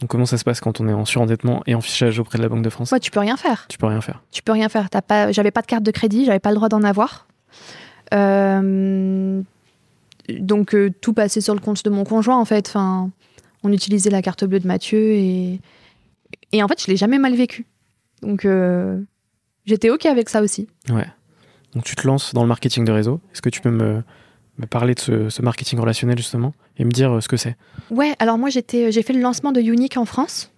[0.00, 2.42] Donc comment ça se passe quand on est en surendettement et en fichage auprès de
[2.42, 2.92] la Banque de France?
[2.92, 3.66] Ouais, tu peux rien faire.
[3.68, 4.22] Tu peux rien faire.
[4.32, 4.88] Tu peux rien faire.
[4.90, 7.26] pas, j'avais pas de carte de crédit, j'avais pas le droit d'en avoir.
[8.12, 9.40] Euh,
[10.28, 12.68] donc euh, tout passait sur le compte de mon conjoint en fait.
[12.68, 13.10] Enfin,
[13.62, 15.60] on utilisait la carte bleue de Mathieu et
[16.52, 17.66] et en fait je l'ai jamais mal vécu.
[18.22, 19.00] Donc euh,
[19.66, 20.68] j'étais ok avec ça aussi.
[20.90, 21.06] Ouais.
[21.74, 23.20] Donc tu te lances dans le marketing de réseau.
[23.32, 24.02] Est-ce que tu peux me,
[24.58, 27.56] me parler de ce, marketing relationnel justement et me dire euh, ce que c'est?
[27.90, 28.14] Ouais.
[28.18, 30.50] Alors moi j'étais j'ai fait le lancement de Unique en France.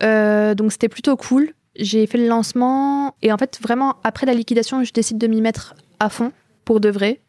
[0.00, 1.52] donc c'était plutôt cool.
[1.76, 5.40] J'ai fait le lancement et en fait vraiment après la liquidation je décide de m'y
[5.40, 6.32] mettre à fond
[6.64, 7.20] pour de vrai.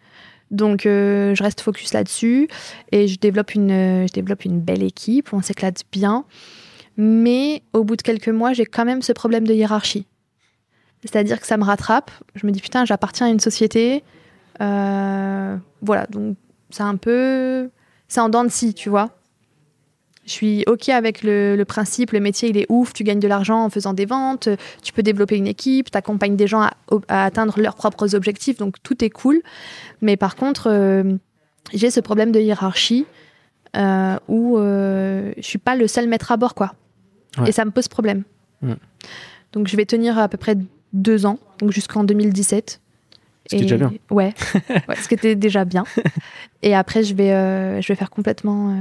[0.51, 2.47] Donc, euh, je reste focus là-dessus
[2.91, 6.25] et je développe, une, je développe une belle équipe, on s'éclate bien.
[6.97, 10.05] Mais au bout de quelques mois, j'ai quand même ce problème de hiérarchie.
[11.01, 12.11] C'est-à-dire que ça me rattrape.
[12.35, 14.03] Je me dis, putain, j'appartiens à une société.
[14.61, 16.37] Euh, voilà, donc
[16.69, 17.69] c'est un peu.
[18.07, 19.09] C'est en dents de scie, tu vois.
[20.25, 23.63] Je suis OK avec le, principe, le métier, il est ouf, tu gagnes de l'argent
[23.65, 24.49] en faisant des ventes,
[24.83, 28.75] tu peux développer une équipe, tu accompagnes des gens à, atteindre leurs propres objectifs, donc
[28.83, 29.41] tout est cool.
[30.01, 31.15] Mais par contre, euh,
[31.73, 33.05] j'ai ce problème de hiérarchie
[33.75, 36.75] euh, où euh, je suis pas le seul maître à bord, quoi.
[37.47, 38.23] Et ça me pose problème.
[39.53, 40.55] Donc je vais tenir à peu près
[40.93, 42.79] deux ans, donc jusqu'en 2017.
[43.49, 43.91] Ce qui déjà bien.
[44.11, 44.33] Ouais,
[45.01, 45.83] ce qui était déjà bien.
[46.61, 48.77] Et après, je vais, je vais faire complètement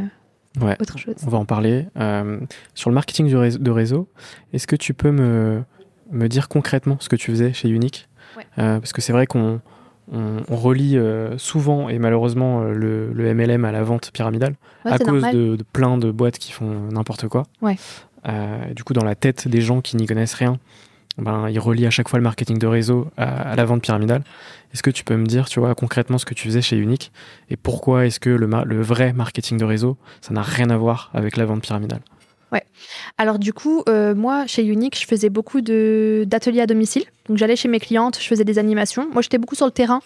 [0.60, 0.76] Ouais,
[1.24, 1.86] On va en parler.
[1.96, 2.40] Euh,
[2.74, 4.08] sur le marketing de réseau,
[4.52, 5.62] est-ce que tu peux me,
[6.10, 8.08] me, dire concrètement ce que tu faisais chez Unique?
[8.58, 9.60] Euh, Parce que c'est vrai qu'on
[10.12, 15.22] on, relie euh, souvent et malheureusement le, le, MLM à la vente pyramidale à cause
[15.22, 17.44] de, plein de boîtes qui font n'importe quoi.
[17.62, 17.76] Ouais.
[18.74, 20.58] du coup, dans la tête des gens qui n'y connaissent rien,
[21.18, 24.22] ben, il relie à chaque fois le marketing de réseau à, la vente pyramidale.
[24.72, 27.12] Est-ce que tu peux me dire, tu vois, concrètement ce que tu faisais chez Unique
[27.48, 31.36] et pourquoi est-ce que le, vrai marketing de réseau, ça n'a rien à voir avec
[31.36, 32.00] la vente pyramidale?
[32.52, 32.64] Ouais.
[33.16, 37.04] Alors du coup, euh, moi, chez Unique, je faisais beaucoup d'ateliers à domicile.
[37.28, 39.08] Donc j'allais chez mes clientes, je faisais des animations.
[39.12, 40.00] Moi, j'étais beaucoup sur le terrain,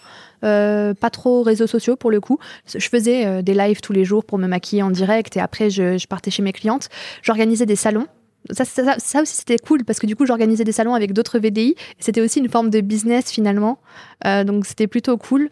[0.45, 2.39] euh, pas trop réseaux sociaux pour le coup.
[2.67, 5.71] Je faisais euh, des lives tous les jours pour me maquiller en direct et après,
[5.71, 6.91] je, je partais chez mes clientes.
[7.23, 8.07] J'organisais des salons
[8.51, 11.75] ça, aussi c'était cool parce que du coup j'organisais des salons avec d'autres VDI.
[11.99, 13.79] C'était aussi une forme de business finalement,
[14.27, 15.49] euh, donc c'était plutôt cool.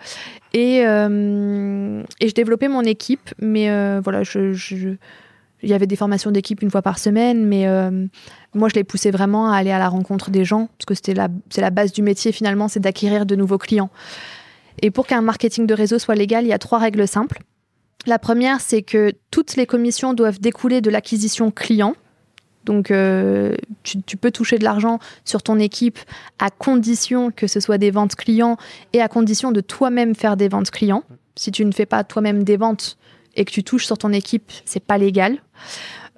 [0.53, 6.31] Et, euh, et je développais mon équipe, mais euh, voilà, il y avait des formations
[6.31, 7.67] d'équipe une fois par semaine, mais
[8.55, 11.15] moi je les poussais vraiment à aller à la rencontre des gens parce que c'est
[11.15, 13.91] la base du métier finalement, c'est d'acquérir de nouveaux clients.
[14.81, 17.43] Et pour qu'un marketing de réseau soit légal, il y a trois règles simples.
[18.07, 21.95] La première, c'est que toutes les commissions doivent découler de l'acquisition client.
[22.65, 25.99] Donc, euh, tu, peux toucher de l'argent sur ton équipe
[26.39, 28.57] à condition que ce soit des ventes clients
[28.93, 31.03] et à condition de toi-même faire des ventes clients.
[31.35, 32.99] Si tu ne fais pas toi-même des ventes
[33.35, 35.39] et que tu touches sur ton équipe, c'est pas légal.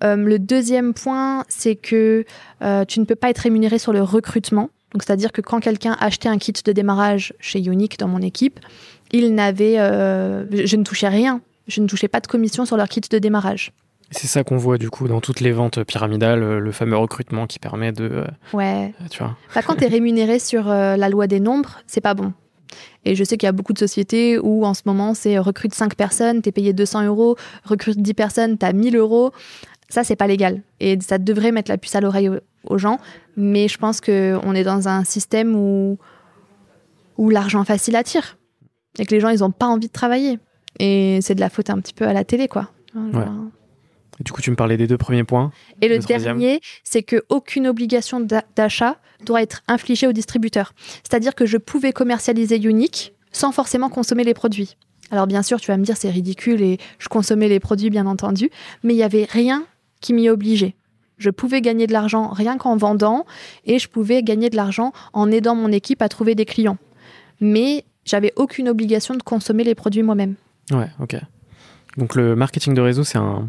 [0.02, 2.24] Euh, le deuxième point, c'est que
[2.62, 4.70] euh, tu ne peux pas être rémunéré sur le recrutement.
[4.92, 8.60] Donc, c'est-à-dire que quand quelqu'un achetait un kit de démarrage chez Unique dans mon équipe,
[9.12, 11.40] il n'avait, je ne touchais rien.
[11.66, 13.72] Je ne touchais pas de commission sur leur kit de démarrage.
[14.14, 17.46] C'est ça qu'on voit du coup dans toutes les ventes pyramidales, euh, le fameux recrutement
[17.46, 18.04] qui permet de.
[18.04, 18.94] Euh, ouais.
[19.00, 19.36] Euh, tu vois.
[19.54, 22.32] Bah, quand tu es rémunéré sur la loi des nombres, c'est pas bon.
[23.04, 25.74] Et je sais qu'il y a beaucoup de sociétés où en ce moment, c'est recrute
[25.74, 29.32] 5 personnes, tu es payé 200 euros, recrute 10 personnes, tu as 1000 euros.
[29.88, 30.62] Ça, c'est pas légal.
[30.80, 32.30] Et ça devrait mettre la puce à l'oreille
[32.64, 32.98] aux gens.
[33.36, 35.98] Mais je pense qu'on est dans un système où,
[37.18, 38.38] où l'argent facile attire.
[38.98, 40.38] Et que les gens, ils n'ont pas envie de travailler.
[40.78, 42.70] Et c'est de la faute un petit peu à la télé, quoi.
[44.20, 45.50] Du coup, tu me parlais des deux premiers points.
[45.80, 48.20] Et le, dernier, c'est qu'aucune obligation
[48.54, 50.72] d'achat doit être infligée au distributeur.
[51.02, 54.76] C'est-à-dire que je pouvais commercialiser Unique sans forcément consommer les produits.
[55.10, 58.06] Alors bien sûr, tu vas me dire c'est ridicule et je consommais les produits bien
[58.06, 58.50] entendu,
[58.82, 59.66] mais il n'y avait rien
[60.00, 60.74] qui m'y obligeait.
[61.18, 63.26] Je pouvais gagner de l'argent rien qu'en vendant
[63.64, 66.78] et je pouvais gagner de l'argent en aidant mon équipe à trouver des clients.
[67.40, 70.34] Mais j'avais aucune obligation de consommer les produits moi-même.
[70.70, 71.16] Ouais, ok.
[71.96, 73.48] Donc le marketing de réseau, c'est un,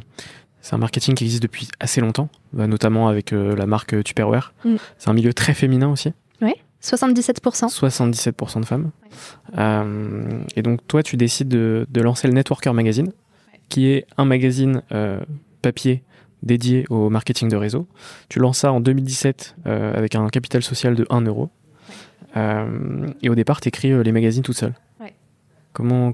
[0.65, 4.55] c'est un marketing qui existe depuis assez longtemps, bah, notamment avec euh, la marque Tupperware.
[4.63, 4.75] Mm.
[4.97, 6.11] C'est un milieu très féminin aussi.
[6.41, 7.67] Oui, 77%.
[7.71, 8.89] 77% de femmes.
[9.59, 13.11] Euh, et donc toi, tu décides de, de lancer le Networker Magazine,
[13.69, 15.19] qui est un magazine euh,
[15.61, 16.01] papier
[16.41, 17.87] dédié au marketing de réseau.
[18.29, 21.51] Tu lances ça en 2017 avec un capital social de 1 euro.
[22.35, 24.73] et au départ, tu écris les magazines toute seule.
[25.75, 26.13] Comment,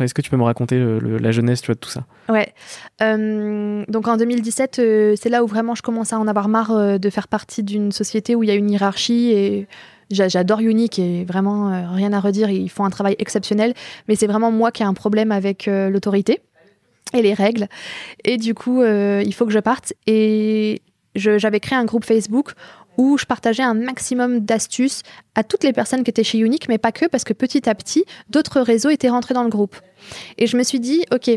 [0.00, 2.06] est-ce que tu peux me raconter la jeunesse tu vois, de tout ça?
[2.30, 2.54] Ouais.
[3.02, 6.70] Euh, donc en 2017, euh, c'est là où vraiment je commence à en avoir marre
[6.70, 9.68] euh, de faire partie d'une société où il y a une hiérarchie et
[10.10, 12.48] j'adore Unique et vraiment rien à redire.
[12.48, 13.74] Ils font un travail exceptionnel,
[14.08, 16.40] mais c'est vraiment moi qui ai un problème avec l'autorité
[17.12, 17.68] et les règles.
[18.24, 19.94] Et du coup, il faut que je parte.
[20.06, 20.82] Et
[21.16, 22.52] j'avais créé un groupe Facebook
[22.96, 25.02] où je partageais un maximum d'astuces
[25.34, 27.74] à toutes les personnes qui étaient chez Unique, mais pas que, parce que petit à
[27.74, 29.76] petit, d'autres réseaux étaient rentrés dans le groupe.
[30.38, 31.30] Et je me suis dit, OK,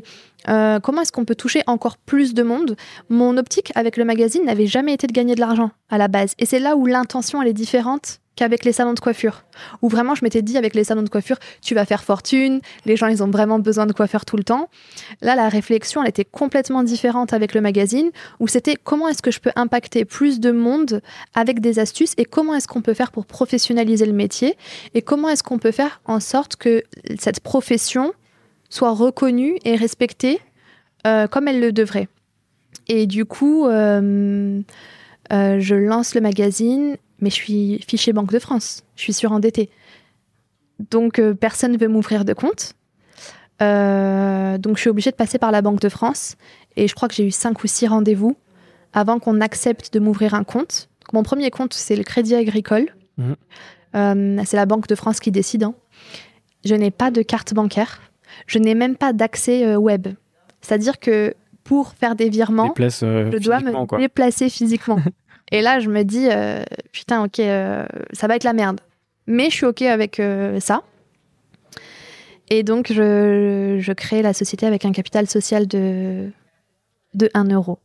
[0.50, 2.76] euh, comment est-ce qu'on peut toucher encore plus de monde?
[3.10, 6.34] Mon optique avec le magazine n'avait jamais été de gagner de l'argent à la base.
[6.40, 9.44] Et c'est là où l'intention, elle est différente qu'avec les salons de coiffure.
[9.82, 12.96] Où vraiment, je m'étais dit, avec les salons de coiffure, tu vas faire fortune, les
[12.96, 14.70] gens, ils ont vraiment besoin de coiffeur tout le temps.
[15.22, 19.32] Là, la réflexion, elle était complètement différente avec le magazine, où c'était comment est-ce que
[19.32, 21.02] je peux impacter plus de monde
[21.34, 24.56] avec des astuces et comment est-ce qu'on peut faire pour professionnaliser le métier
[24.94, 26.84] et comment est-ce qu'on peut faire en sorte que
[27.20, 28.14] cette profession
[28.70, 30.40] soit reconnue et respectée
[31.08, 32.08] euh, comme elle le devrait.
[32.88, 34.62] Et du coup, euh,
[35.32, 39.70] euh, je lance le magazine mais je suis fiché Banque de France, je suis surendettée.
[40.92, 42.74] Donc euh, personne ne veut m'ouvrir de compte.
[43.62, 46.36] Euh, donc je suis obligée de passer par la Banque de France
[46.76, 48.38] et je crois que j'ai eu cinq ou six rendez-vous
[48.94, 50.90] avant qu'on accepte de m'ouvrir un compte.
[51.14, 52.88] mon premier compte, c'est le Crédit Agricole.
[53.18, 53.34] Mmh.
[53.96, 55.64] Euh, c'est la Banque de France qui décide.
[55.64, 55.74] Hein.
[56.66, 58.02] Je n'ai pas de carte bancaire.
[58.46, 60.08] Je n'ai même pas d'accès web.
[60.62, 65.00] C'est-à-dire que pour faire des virements, je dois me déplacer physiquement.
[65.52, 68.82] Et là, je me dis, euh, putain, ok, euh, ça va être la merde.
[69.28, 70.84] Mais je suis ok avec euh, ça.
[72.50, 76.30] Et donc, je, je, crée la société avec un capital social de,
[77.14, 77.80] de 1 euro.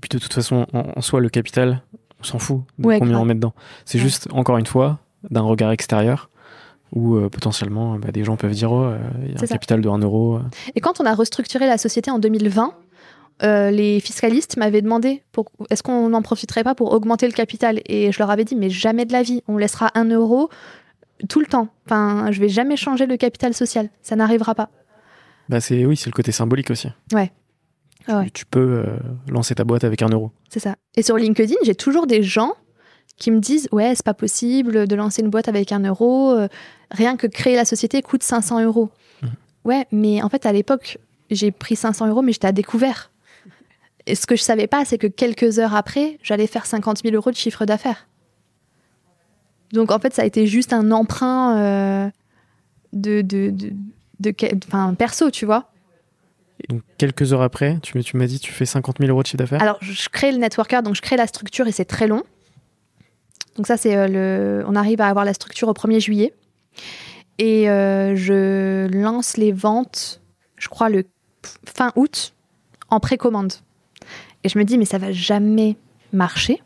[0.00, 1.82] Puis de toute façon, en, soi, le capital,
[2.20, 3.54] on s'en fout de combien on met dedans.
[3.84, 6.30] C'est juste, encore une fois, d'un regard extérieur
[6.92, 8.92] où potentiellement bah, des gens peuvent dire oh,
[9.22, 10.40] il y a un capital de 1 euro.
[10.74, 12.72] Et quand on a restructuré la société en 2020,
[13.42, 15.22] euh, les fiscalistes m'avaient demandé
[15.70, 17.80] est-ce qu'on n'en profiterait pas pour augmenter le capital?
[17.86, 20.50] Et je leur avais dit mais jamais de la vie, on laissera un euro
[21.28, 21.68] tout le temps.
[21.86, 24.70] Enfin, je vais jamais changer le capital social, ça n'arrivera pas.
[25.48, 26.88] Bah c'est oui, c'est le côté symbolique aussi.
[27.12, 27.32] Ouais.
[28.34, 30.30] Tu, peux euh, lancer ta boîte avec un euro.
[30.50, 30.76] C'est ça.
[30.94, 32.52] Et sur LinkedIn, j'ai toujours des gens
[33.16, 36.48] qui me disent ouais c'est pas possible de lancer une boîte avec un euro, euh,
[36.90, 38.90] rien que créer la société coûte 500 euros.
[39.22, 39.26] Mmh.
[39.64, 40.98] Ouais, mais en fait à l'époque
[41.30, 43.10] j'ai pris 500 euros mais j'étais à découvert.
[44.06, 47.14] Et ce que je savais pas, c'est que quelques heures après, j'allais faire 50 000
[47.14, 48.06] euros de chiffre d'affaires.
[49.72, 52.10] Donc en fait, ça a été juste un emprunt euh,
[52.92, 53.72] de, de, de,
[54.20, 55.70] de, perso, tu vois.
[56.68, 59.38] Donc quelques heures après, tu, tu m'as dit tu fais 50 000 euros de chiffre
[59.38, 62.22] d'affaires Alors je crée le networker, donc je crée la structure et c'est très long.
[63.56, 64.64] Donc ça, c'est euh, le...
[64.66, 66.34] On arrive à avoir la structure au 1er juillet.
[67.38, 70.20] Et euh, je lance les ventes,
[70.56, 71.04] je crois, le
[71.66, 72.34] fin août,
[72.90, 73.52] en précommande.
[74.44, 75.76] Et je me dis, mais ça va jamais
[76.12, 76.62] marcher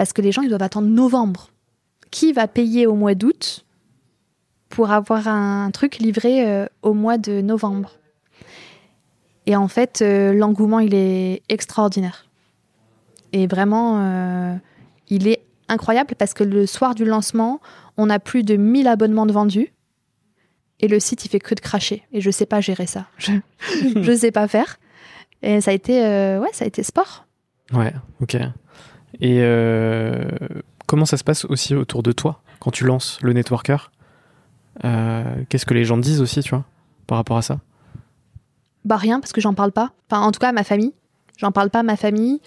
[0.00, 1.50] parce que les gens, ils doivent attendre novembre.
[2.10, 3.66] Qui va payer au mois d'août
[4.68, 7.92] pour avoir un truc livré euh, au mois de novembre?
[9.44, 12.26] Et en fait, euh, l'engouement, il est extraordinaire.
[13.32, 14.54] Et vraiment, euh,
[15.08, 17.60] il est incroyable parce que le soir du lancement,
[17.98, 19.70] on a plus de 1000 abonnements de vendus.
[20.80, 22.04] Et le site, il fait que de cracher.
[22.12, 23.06] Et je sais pas gérer ça.
[23.18, 23.32] Je
[23.94, 24.79] ne sais pas faire.
[25.42, 27.26] Et ça a été, euh, ouais, ça a été sport.
[27.72, 28.36] Ouais, ok.
[29.20, 30.24] Et euh,
[30.86, 33.90] comment ça se passe aussi autour de toi quand tu lances le networker?
[34.82, 36.64] Qu'est-ce que les gens disent aussi, tu vois,
[37.06, 37.58] par rapport à ça?
[38.84, 39.92] Bah rien, parce que j'en parle pas.
[40.10, 40.94] Enfin, en tout cas, à ma famille.
[41.36, 42.40] J'en parle pas à ma famille.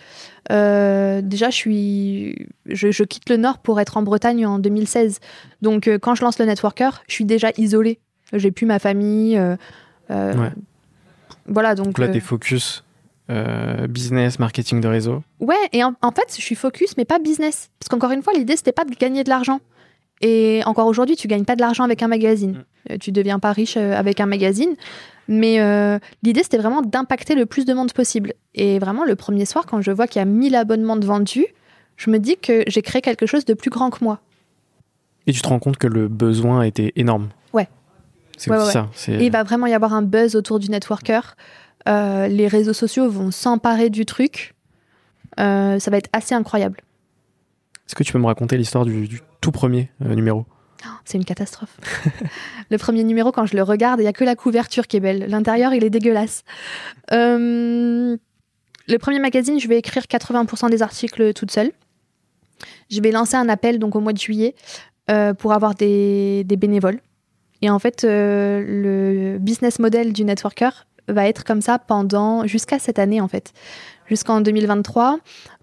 [0.49, 5.19] déjà, je suis, je, quitte le Nord pour être en Bretagne en 2016.
[5.62, 7.99] Donc, quand je lance le networker, je suis déjà isolée.
[8.34, 9.39] J'ai plus ma famille.
[10.10, 10.51] ouais.
[11.47, 11.88] Voilà, donc.
[11.88, 12.84] donc là, t'es focus
[13.29, 15.23] euh, business, marketing de réseau.
[15.39, 17.69] Ouais, et en, fait, je suis focus, mais pas business.
[17.79, 19.62] Parce qu'encore une fois, l'idée, c'était pas de gagner de l'argent.
[20.21, 22.51] Et encore aujourd'hui, tu gagnes pas de l'argent avec un magazine.
[22.51, 22.91] Mm.
[22.91, 24.75] Euh, tu deviens pas riche euh, avec un magazine.
[25.29, 25.58] Mais
[26.21, 28.34] l'idée, c'était vraiment d'impacter le plus de monde possible.
[28.56, 31.45] Et vraiment, le premier soir, quand je vois qu'il y a 1000 abonnements de vendus,
[31.95, 34.19] je me dis que j'ai créé quelque chose de plus grand que moi.
[35.25, 37.29] Et tu te rends compte que le besoin était énorme.
[38.48, 38.58] Ouais.
[38.65, 38.89] C'est ça.
[39.08, 41.36] Et il va vraiment y avoir un buzz autour du networker.
[41.88, 44.56] Euh, les réseaux sociaux vont s'emparer du truc.
[45.39, 46.80] Euh, ça va être assez incroyable.
[47.88, 50.46] Est-ce que tu peux me raconter l'histoire du, tout premier euh, numéro?
[50.86, 51.78] Oh, C'est une catastrophe.
[52.72, 55.02] le premier numéro, quand je le regarde, il n'y a que la couverture qui est
[55.02, 55.26] belle.
[55.28, 56.43] L'intérieur, il est dégueulasse.
[57.12, 58.17] le
[59.00, 61.72] premier magazine, je vais écrire 80% des articles toute seule.
[62.89, 64.56] Je vais lancer un appel donc au mois de juillet
[65.38, 67.00] pour avoir des, des, bénévoles.
[67.63, 72.99] Et en fait, le business model du networker, va être comme ça pendant jusqu'à cette
[72.99, 73.54] année en fait,
[74.08, 75.19] jusqu'en 2023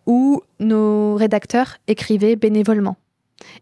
[0.06, 2.96] où nos rédacteurs écrivaient bénévolement.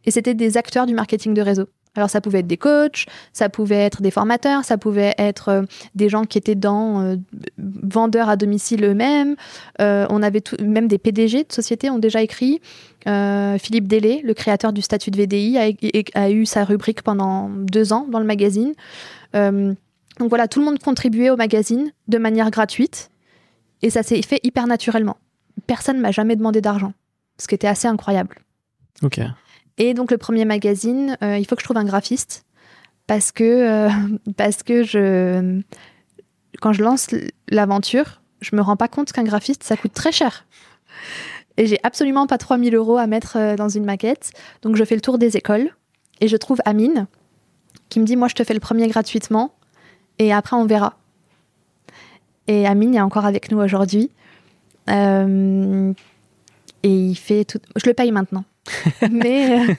[0.05, 1.68] Et c'était des acteurs du marketing de réseau.
[1.98, 5.62] Alors ça pouvait être des coachs, ça pouvait être des formateurs, ça pouvait être euh,
[5.96, 7.16] des gens qui étaient dans euh,
[7.58, 9.34] vendeurs à domicile eux-mêmes.
[9.80, 12.61] Euh, on avait même des PDG de sociétés ont déjà écrit.
[13.04, 15.56] Philippe Délé, le créateur du statut de VDI,
[16.14, 18.74] a, eu sa rubrique pendant deux ans dans le magazine.
[19.32, 23.11] Donc voilà, tout le monde contribuait au magazine de manière gratuite
[23.80, 25.16] et ça s'est fait hyper naturellement.
[25.66, 26.92] Personne m'a jamais demandé d'argent,
[27.38, 28.37] ce qui était assez incroyable.
[29.02, 29.20] Ok.
[29.78, 32.44] Et donc le premier magazine, euh, il faut que je trouve un graphiste
[33.06, 33.88] parce que euh,
[34.36, 35.62] parce que
[36.60, 37.08] quand je lance
[37.48, 40.44] l'aventure, je me rends pas compte qu'un graphiste ça coûte très cher.
[41.56, 44.32] Et j'ai absolument pas 3000 euros à mettre euh, dans une maquette.
[44.62, 45.70] Donc je fais le tour des écoles
[46.20, 47.06] et je trouve Amine
[47.88, 49.54] qui me dit Moi, je te fais le premier gratuitement
[50.18, 50.98] et après on verra.
[52.48, 54.10] Et Amine est encore avec nous aujourd'hui.
[54.88, 57.58] Et il fait tout.
[57.76, 58.44] Je le paye maintenant.
[59.11, 59.74] mais, euh,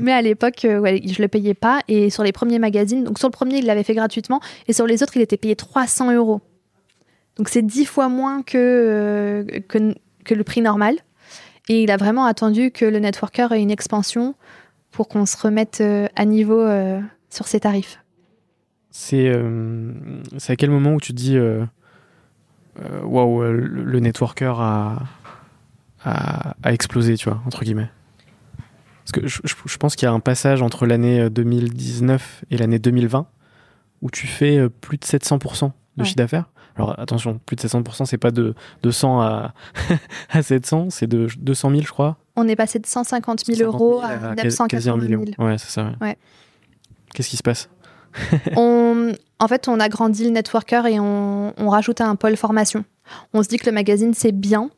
[0.00, 1.80] mais à l'époque, euh, ouais, je le payais pas.
[1.88, 4.40] Et sur les premiers magazines, donc sur le premier, il l'avait fait gratuitement.
[4.66, 6.40] Et sur les autres, il était payé 300 euros.
[7.36, 10.96] Donc c'est dix fois moins que, que, que, le prix normal.
[11.68, 14.34] Et il a vraiment attendu que le networker ait une expansion
[14.90, 15.82] pour qu'on se remette
[16.16, 16.66] à niveau
[17.30, 18.00] sur ses tarifs.
[19.12, 19.92] Euh,
[20.38, 21.64] c'est à quel moment où tu dis euh,
[22.80, 25.02] euh, waouh, wow, le, networker a,
[26.04, 27.90] a, explosé, tu vois, entre guillemets?
[29.10, 32.78] Parce que je, je pense qu'il y a un passage entre l'année 2019 et l'année
[32.78, 33.26] 2020
[34.02, 36.50] où tu fais plus de 700% de chiffre d'affaires.
[36.76, 38.54] Alors attention, plus de 700%, c'est pas de,
[38.88, 39.52] 100 à,
[40.30, 42.16] à 700, c'est de 200 000, je crois.
[42.36, 45.22] On est passé de 150 000 euros à 980 000.
[45.38, 45.90] Ouais, c'est ça.
[46.00, 46.16] Ouais.
[47.14, 47.68] Qu'est-ce qui se passe?
[48.56, 52.84] On, en fait, on a grandi le networker et on, on rajoute un pôle formation.
[53.32, 54.70] On se dit que le magazine, c'est bien,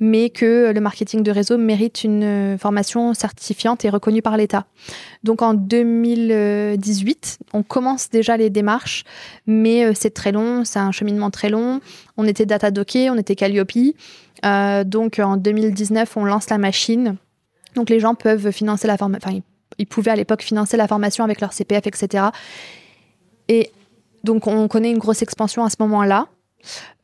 [0.00, 4.66] mais que le marketing de réseau mérite une formation certifiante et reconnue par l'État.
[5.24, 9.04] Donc en 2018, on commence déjà les démarches,
[9.46, 11.80] mais euh, c'est très long, c'est un cheminement très long.
[12.16, 13.72] On était Datadocké, on était Calliope.
[14.44, 17.16] Euh, donc en 2019, on lance la machine.
[17.74, 19.42] Donc les gens peuvent financer la formation,
[19.78, 22.26] ils pouvaient à l'époque financer la formation avec leur CPF, etc.
[23.48, 23.70] Et
[24.24, 26.26] donc on connaît une grosse expansion à ce moment-là.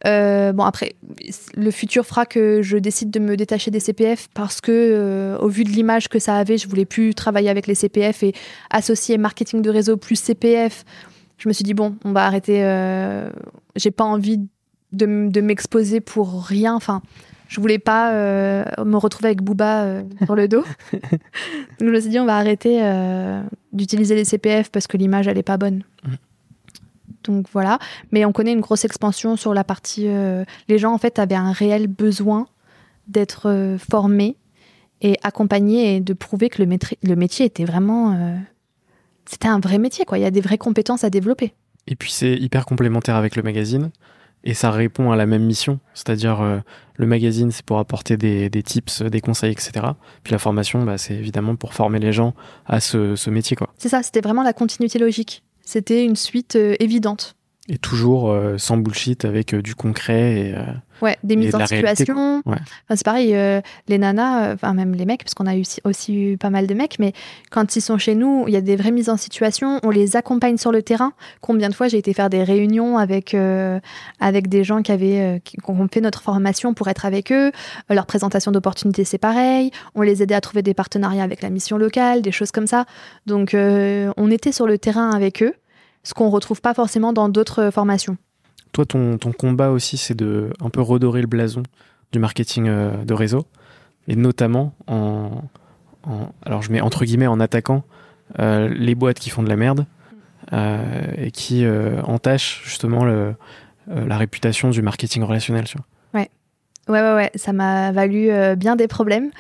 [0.07, 0.95] Euh, bon après,
[1.55, 5.49] le futur fera que je décide de me détacher des CPF parce que, euh, au
[5.49, 8.35] vu de l'image que ça avait, je voulais plus travailler avec les CPF et
[8.71, 10.85] associer marketing de réseau plus CPF.
[11.39, 12.65] Je me suis dit bon, on va arrêter.
[12.65, 13.31] Euh,
[13.77, 14.39] j'ai pas envie
[14.93, 16.75] de, de m'exposer pour rien.
[16.75, 17.03] Enfin,
[17.49, 20.65] je voulais pas euh, me retrouver avec Booba sur le dos.
[20.93, 21.03] Donc
[21.81, 22.81] je me suis dit, on va arrêter
[23.73, 25.83] d'utiliser les CPF parce que l'image, elle est pas bonne.
[26.05, 26.15] Mm.
[27.25, 27.79] Donc voilà.
[28.11, 30.07] Mais on connaît une grosse expansion sur la partie.
[30.69, 32.47] les gens, en fait, avaient un réel besoin
[33.09, 34.37] d'être formés
[35.01, 38.37] et accompagnés et de prouver que le, le métier était vraiment.
[39.27, 40.19] C'était un vrai métier, quoi.
[40.19, 41.55] Il y a des vraies compétences à développer.
[41.87, 43.91] Et puis c'est hyper complémentaire avec le magazine
[44.45, 46.59] et ça répond à la même mission, c'est-à-dire euh,
[46.97, 49.73] le magazine c'est pour apporter des, des, tips, des conseils, etc.
[50.25, 52.35] Puis la formation, bah, c'est évidemment pour former les gens
[52.67, 53.57] à ce, ce métier.
[53.57, 53.73] quoi.
[53.79, 55.43] C'est ça, c'était vraiment la continuité logique.
[55.65, 57.37] C'était une suite euh, évidente.
[57.69, 60.55] Et toujours sans bullshit, avec du concret et
[61.03, 62.43] Ouais, des mises en situation.
[62.89, 66.15] c'est pareil, euh, les nanas, euh, enfin même les mecs, parce qu'on a eu aussi,
[66.15, 67.13] eu pas mal de mecs, mais
[67.51, 70.15] quand ils sont chez nous, il y a des vraies mises en situation, on les
[70.15, 71.13] accompagne sur le terrain.
[71.41, 73.81] Combien de fois j'ai été faire des réunions avec, euh,
[74.21, 77.51] avec des gens qui avaient qui, ont fait notre formation pour être avec eux.
[77.91, 79.73] leur présentation d'opportunités, c'est pareil.
[79.97, 82.87] On les aidait à trouver des partenariats avec la mission locale, des choses comme ça.
[83.27, 85.55] Donc on était sur le terrain avec eux,
[86.03, 88.17] ce qu'on retrouve pas forcément dans d'autres formations.
[88.73, 91.63] Toi, ton, combat aussi, c'est de un peu redorer le blason
[92.11, 93.47] du marketing euh, de réseau,
[94.09, 95.43] et notamment en,
[96.45, 97.85] alors je mets entre guillemets en attaquant
[98.39, 99.87] euh, les boîtes qui font de la merde
[100.53, 101.65] euh, et qui
[102.05, 105.65] entachent justement la réputation du marketing relationnel.
[105.65, 105.77] Tu
[106.15, 106.31] Ouais.
[106.89, 109.31] Ouais, ouais, ouais, ça m'a valu bien des problèmes.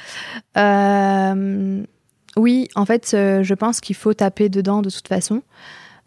[2.36, 5.42] oui, en fait, je pense qu'il faut taper dedans de toute façon.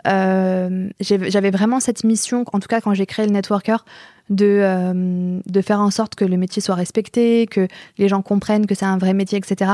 [0.05, 3.85] Euh, j'avais vraiment cette mission, en tout cas quand j'ai créé le networker,
[4.29, 8.65] de, euh, de faire en sorte que le métier soit respecté, que les gens comprennent
[8.65, 9.73] que c'est un vrai métier, etc.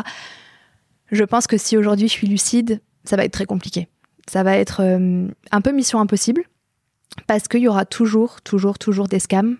[1.11, 3.87] Je pense que si aujourd'hui je suis lucide, ça va être très compliqué.
[4.29, 6.43] Ça va être euh, un peu mission impossible
[7.27, 9.57] parce qu'il y aura toujours, toujours, toujours des scams.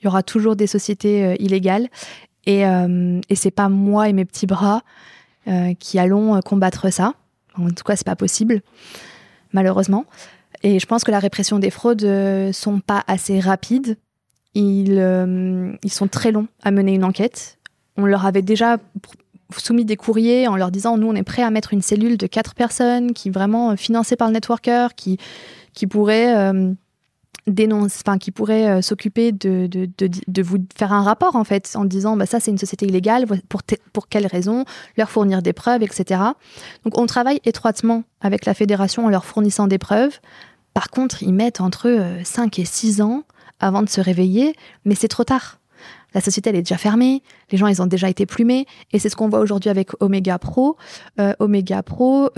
[0.00, 1.88] Il y aura toujours des sociétés illégales.
[2.46, 4.82] Et, et c'est pas moi et mes petits bras
[5.78, 7.14] qui allons combattre ça.
[7.56, 8.62] En tout cas, c'est pas possible
[9.52, 10.04] malheureusement.
[10.62, 13.96] Et je pense que la répression des fraudes euh, sont pas assez rapides.
[14.54, 17.58] Ils, euh, ils sont très longs à mener une enquête.
[17.96, 18.78] On leur avait déjà
[19.56, 22.26] soumis des courriers en leur disant nous on est prêt à mettre une cellule de
[22.26, 25.18] quatre personnes qui vraiment euh, financée par le networker qui
[25.72, 26.52] qui pourrait
[27.46, 31.72] dénonce, enfin, qui pourrait euh, s'occuper de, de, de, vous faire un rapport en fait,
[31.74, 33.62] en disant bah, ça c'est une société illégale, pour,
[33.92, 34.64] pour quelles raisons,
[34.96, 36.20] leur fournir des preuves, etc.
[36.84, 40.18] Donc on travaille étroitement avec la fédération en leur fournissant des preuves.
[40.74, 43.24] Par contre, ils mettent entre 5 euh, et 6 ans
[43.58, 44.54] avant de se réveiller,
[44.84, 45.58] mais c'est trop tard.
[46.14, 47.22] La société, elle est déjà fermée,
[47.52, 50.38] les gens, ils ont déjà été plumés, et c'est ce qu'on voit aujourd'hui avec Omega
[50.38, 50.76] Pro.
[51.20, 52.30] Euh, Omega Pro,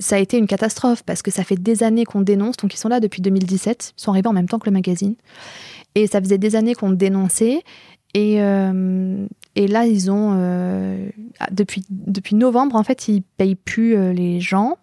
[0.00, 2.78] ça a été une catastrophe parce que ça fait des années qu'on dénonce, donc ils
[2.78, 5.14] sont là depuis 2017, ils sont arrivés en même temps que le magazine.
[5.94, 7.62] Et ça faisait des années qu'on dénonçait.
[8.14, 10.34] Et, euh, et là, ils ont.
[10.36, 11.08] Euh,
[11.50, 14.76] depuis, depuis novembre, en fait, ils payent plus euh, les gens.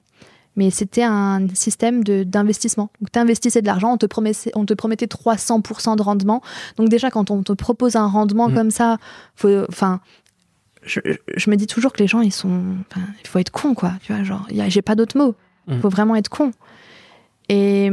[0.55, 2.89] Mais c'était un système d'investissement.
[2.99, 6.41] Donc, tu investissais de l'argent, on, te promettait, on te promettait 300% de rendement.
[6.77, 8.53] Donc, déjà, quand on te propose un rendement mmh.
[8.55, 8.97] comme ça,
[9.69, 10.01] enfin,
[10.87, 12.75] je, me dis toujours que les gens, ils sont.
[13.21, 13.93] il faut être con, quoi.
[14.01, 15.35] Tu vois, genre, j'ai pas d'autre mot.
[15.67, 15.81] Il mm.
[15.81, 16.51] faut vraiment être con.
[17.49, 17.87] Et,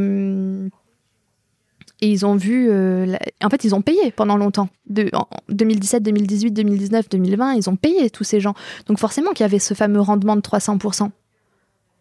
[2.00, 2.68] et ils ont vu.
[2.70, 4.68] Euh, en fait, ils ont payé pendant longtemps.
[4.86, 8.54] De, en 2017, 2018, 2019, 2020, ils ont payé tous ces gens.
[8.86, 11.10] Donc, forcément, qu'il y avait ce fameux rendement de 300%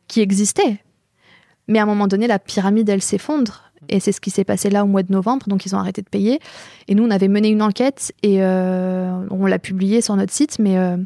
[0.07, 0.79] qui existait.
[1.67, 3.62] Mais à un moment donné, la pyramide, elle s'effondre.
[3.89, 6.01] Et c'est ce qui s'est passé là au mois de novembre, donc ils ont arrêté
[6.01, 6.39] de payer.
[6.87, 10.59] Et nous, on avait mené une enquête et euh, on l'a publiée sur notre site,
[10.59, 10.97] mais euh,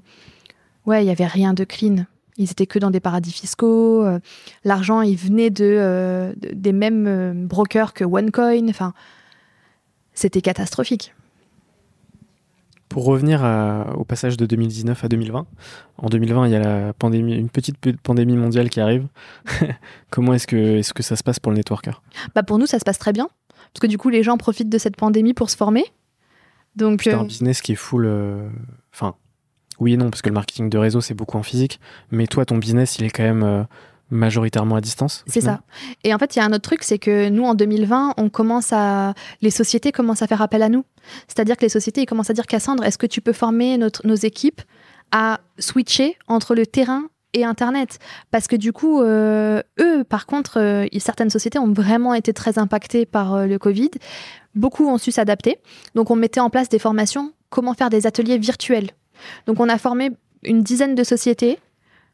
[0.85, 2.05] ouais, il n'y avait rien de clean.
[2.37, 4.05] Ils étaient que dans des paradis fiscaux.
[4.05, 4.19] Euh,
[4.63, 8.69] l'argent, il venait de, des mêmes brokers que OneCoin.
[8.69, 8.93] Enfin,
[10.13, 11.13] c'était catastrophique.
[12.97, 13.43] Pour revenir
[13.95, 15.45] au passage de 2019 à 2020,
[15.99, 19.05] en 2020, il y a la pandémie, une petite pandémie mondiale qui arrive.
[20.09, 22.01] Comment est-ce que, est que ça se passe pour le networker?
[22.33, 23.29] Bah Pour nous, ça se passe très bien.
[23.71, 25.85] Parce que du coup, les gens profitent de cette pandémie pour se former.
[26.75, 28.07] Donc, c'est un euh, business qui est full.
[28.07, 28.49] Euh,
[28.91, 29.13] enfin,
[29.79, 31.79] oui et non, parce que le marketing de réseau, c'est beaucoup en physique.
[32.09, 33.63] Mais toi, ton business, il est quand même euh,
[34.09, 35.61] majoritairement à distance C'est ça.
[36.03, 38.29] Et en fait, il y a un autre truc, c'est que nous, en 2020, on
[38.29, 39.13] commence à...
[39.41, 40.85] les sociétés commencent à faire appel à nous.
[41.27, 44.05] C'est-à-dire que les sociétés, ils commencent à dire, Cassandre, est-ce que tu peux former notre,
[44.07, 44.61] nos équipes
[45.11, 47.03] à switcher entre le terrain
[47.33, 47.99] et Internet?
[48.31, 52.59] Parce que du coup, euh, eux, par contre, euh, certaines sociétés ont vraiment été très
[52.59, 53.91] impactées par euh, le Covid.
[54.55, 55.57] Beaucoup ont su s'adapter.
[55.95, 58.91] Donc, on mettait en place des formations, comment faire des ateliers virtuels.
[59.45, 60.11] Donc, on a formé
[60.43, 61.59] une dizaine de sociétés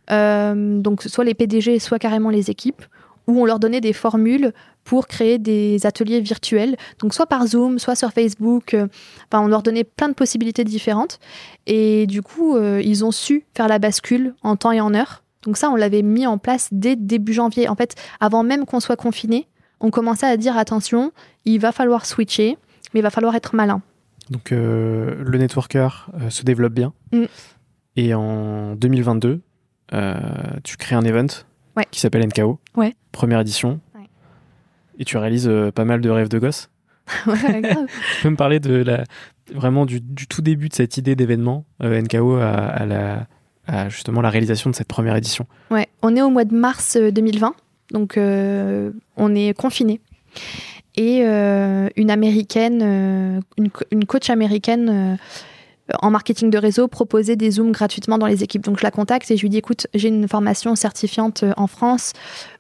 [0.10, 2.84] donc soit les PDG, soit carrément les équipes,
[3.28, 7.80] où on leur donnait des formules pour créer des ateliers virtuels, donc soit par Zoom,
[7.80, 8.74] soit sur Facebook.
[8.74, 8.88] Euh,
[9.32, 11.20] enfin, on leur donnait plein de possibilités différentes.
[11.68, 15.24] Et du coup, euh, ils ont su faire la bascule en temps et en heure.
[15.44, 17.70] Donc ça, on l'avait mis en place dès début janvier.
[17.70, 19.48] En fait, avant même qu'on soit confiné,
[19.80, 21.12] on commençait à dire attention,
[21.46, 22.58] il va falloir switcher,
[22.94, 23.82] mais il va falloir être malin.
[24.30, 26.94] Donc le networker se développe bien.
[27.12, 27.26] Mm.
[27.98, 29.40] Et en 2022, euh,
[29.92, 31.28] tu crées un event
[31.92, 32.60] qui s'appelle NKO,
[33.12, 33.80] première édition,
[35.00, 36.70] et tu réalises euh, pas mal de rêves de gosse.
[37.28, 37.88] ouais, grave.
[38.16, 39.04] tu peux me parler de la,
[39.54, 44.70] vraiment du, tout début de cette idée d'événement euh, NKO à, la, justement la réalisation
[44.70, 45.46] de cette première édition?
[45.72, 47.56] Ouais, on est au mois de mars 2020,
[47.92, 50.00] donc on est confiné.
[50.96, 55.18] Et une américaine, une, coach américaine
[56.02, 58.64] en marketing de réseau proposait des Zooms gratuitement dans les équipes.
[58.64, 62.14] Donc je la contacte et je lui dis écoute, j'ai une formation certifiante en France.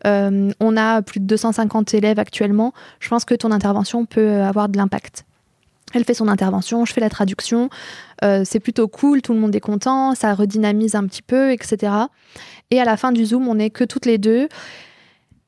[0.04, 2.74] on a plus de 250 élèves actuellement.
[3.00, 5.26] Je pense que ton intervention peut avoir de l'impact.
[5.94, 7.70] Elle fait son intervention, je fais la traduction.
[8.24, 11.94] Euh, c'est plutôt cool, tout le monde est content, ça redynamise un petit peu, etc.
[12.72, 14.48] Et à la fin du Zoom, on n'est que toutes les deux.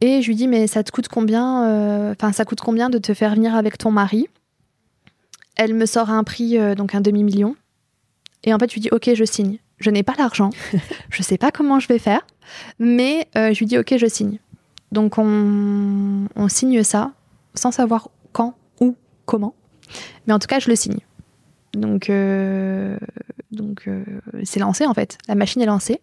[0.01, 2.99] Et je lui dis, mais ça te coûte combien euh, Enfin, ça coûte combien de
[2.99, 4.28] te faire venir avec ton mari?
[5.55, 7.55] Elle me sort un prix, euh, donc un demi-million.
[8.46, 9.60] Et en fait, je lui dis, ok, je signe.
[9.78, 10.52] Je n'ai pas l'argent,
[11.10, 12.26] je ne sais pas comment je vais faire,
[12.80, 14.39] mais je lui dis, ok, je signe.
[14.93, 17.12] Donc on signe ça
[17.56, 19.54] sans savoir quand, où, comment.
[20.28, 21.00] Mais en tout cas, je le signe.
[21.76, 22.98] Donc, euh,
[23.52, 24.04] donc euh,
[24.43, 25.18] c'est lancé en fait.
[25.28, 26.00] La machine est lancée.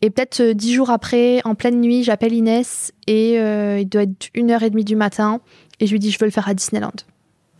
[0.00, 4.28] Et peut-être euh, dix jours après, en pleine nuit, j'appelle Inès et il doit être
[4.34, 5.40] une heure et demie du matin
[5.80, 6.92] et je lui dis je veux le faire à Disneyland.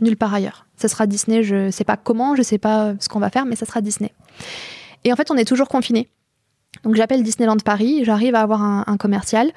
[0.02, 0.66] Nulle part ailleurs.
[0.76, 3.56] Ça sera Disney, je sais pas comment, je sais pas ce qu'on va faire, mais
[3.56, 4.12] ça sera Disney.
[5.04, 6.08] Et en fait, on est toujours confinés.
[6.84, 9.52] Donc j'appelle Disneyland Paris, j'arrive à avoir un, commercial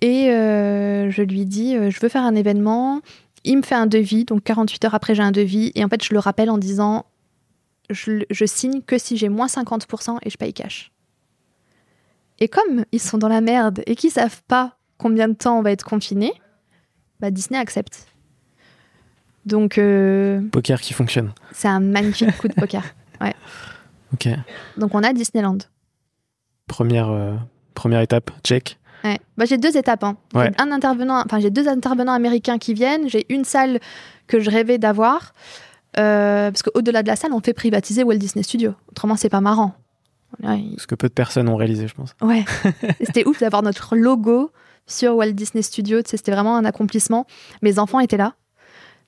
[0.00, 3.00] et je lui dis je veux faire un événement,
[3.44, 5.72] il me fait un devis, donc 48 heures après, j'ai un devis.
[5.74, 7.06] Et en fait, je le rappelle en disant
[7.90, 10.92] je, signe que si j'ai moins 50% et je paye cash.
[12.38, 15.62] Et comme ils sont dans la merde et qu'ils savent pas combien de temps on
[15.62, 16.32] va être confiné,
[17.20, 18.06] bah Disney accepte.
[19.46, 19.78] Donc.
[19.78, 21.32] Euh, poker qui fonctionne.
[21.52, 22.82] C'est un magnifique coup de poker.
[23.20, 23.34] Ouais.
[24.12, 24.26] Ok.
[24.76, 25.58] Donc on a Disneyland.
[26.66, 27.36] Première, euh,
[27.72, 28.80] première étape, check.
[29.36, 30.04] Bah, j'ai deux étapes.
[30.04, 30.16] Hein.
[30.34, 33.08] J'ai un intervenant, enfin j'ai deux intervenants américains qui viennent.
[33.08, 33.80] J'ai une salle
[34.26, 35.32] que je rêvais d'avoir.
[35.98, 38.74] Euh, parce qu'au-delà de la salle, on fait privatiser Walt Disney Studios.
[38.90, 39.74] Autrement, c'est pas marrant.
[40.42, 42.14] Ce que peu de personnes ont réalisé, je pense.
[42.22, 42.44] Ouais.
[43.02, 44.50] c'était ouf d'avoir notre logo
[44.86, 46.02] sur Walt Disney Studios.
[46.06, 47.26] C'était vraiment un accomplissement.
[47.60, 48.34] Mes enfants étaient là.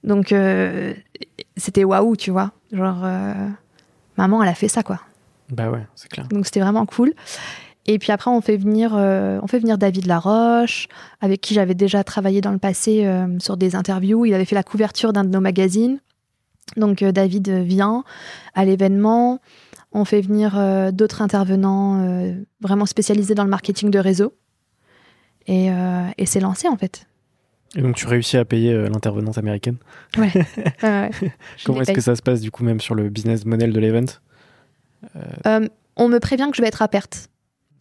[0.04, 0.92] Donc, euh,
[1.56, 2.52] c'était waouh, tu vois.
[2.72, 3.48] Genre, euh,
[4.16, 5.00] maman, elle a fait ça, quoi.
[5.50, 6.28] Bah ouais, c'est clair.
[6.28, 7.14] Donc, c'était vraiment cool.
[7.86, 10.88] Et puis après, on fait venir, euh, on fait venir David Laroche,
[11.20, 13.06] avec qui j'avais déjà travaillé dans le passé
[13.40, 14.24] sur des interviews.
[14.24, 15.98] Il avait fait la couverture d'un de nos magazines.
[16.78, 18.04] Donc David vient
[18.54, 19.40] à l'événement.
[19.92, 20.58] On fait venir
[20.94, 24.32] d'autres intervenants vraiment spécialisés dans le marketing de réseau.
[25.46, 25.68] Et,
[26.16, 27.06] et c'est lancé en fait.
[27.76, 29.76] Et donc tu réussis à payer l'intervenante américaine
[30.16, 30.30] Ouais.
[31.64, 34.06] Comment est-ce que ça se passe du coup même sur le business model de l'event?
[35.96, 37.28] On me prévient que je vais être à perte.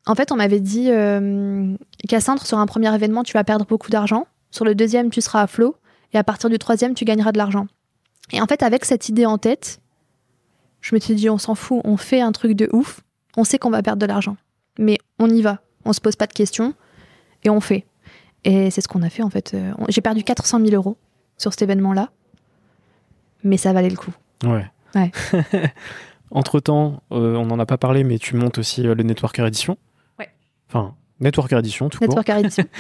[0.06, 1.76] En fait, on m'avait dit euh,
[2.08, 4.28] Cassandre, sur un premier événement, tu vas perdre beaucoup d'argent.
[4.52, 5.76] Sur le deuxième, tu seras à flot.
[6.14, 7.68] Et à partir du troisième, tu gagneras de l'argent.
[8.32, 9.80] Et en fait, avec cette idée en tête,
[10.82, 13.02] je me suis dit, on s'en fout, on fait un truc de ouf.
[13.38, 14.38] On sait qu'on va perdre de l'argent.
[14.78, 15.62] Mais on y va.
[15.86, 16.74] On se pose pas de questions.
[17.44, 17.86] Et on fait.
[18.46, 19.54] Et c'est ce qu'on a fait, en fait.
[19.54, 20.98] Euh, j'ai perdu 400 000 euros
[21.38, 22.10] sur cet événement-là.
[23.44, 24.14] Mais ça valait le coup.
[24.44, 24.66] Ouais.
[24.96, 25.12] Ouais.
[26.32, 29.78] Entre-temps, euh, on n'en a pas parlé, mais tu montes aussi le Networker Edition.
[30.70, 32.66] Enfin, Networker Edition, tout Networker Edition.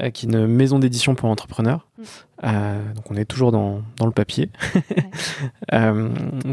[0.00, 1.86] Euh, qui est une maison d'édition pour entrepreneurs.
[1.98, 2.02] Mm.
[2.44, 4.50] Euh, donc on est toujours dans, dans le papier.
[5.72, 6.10] Euh,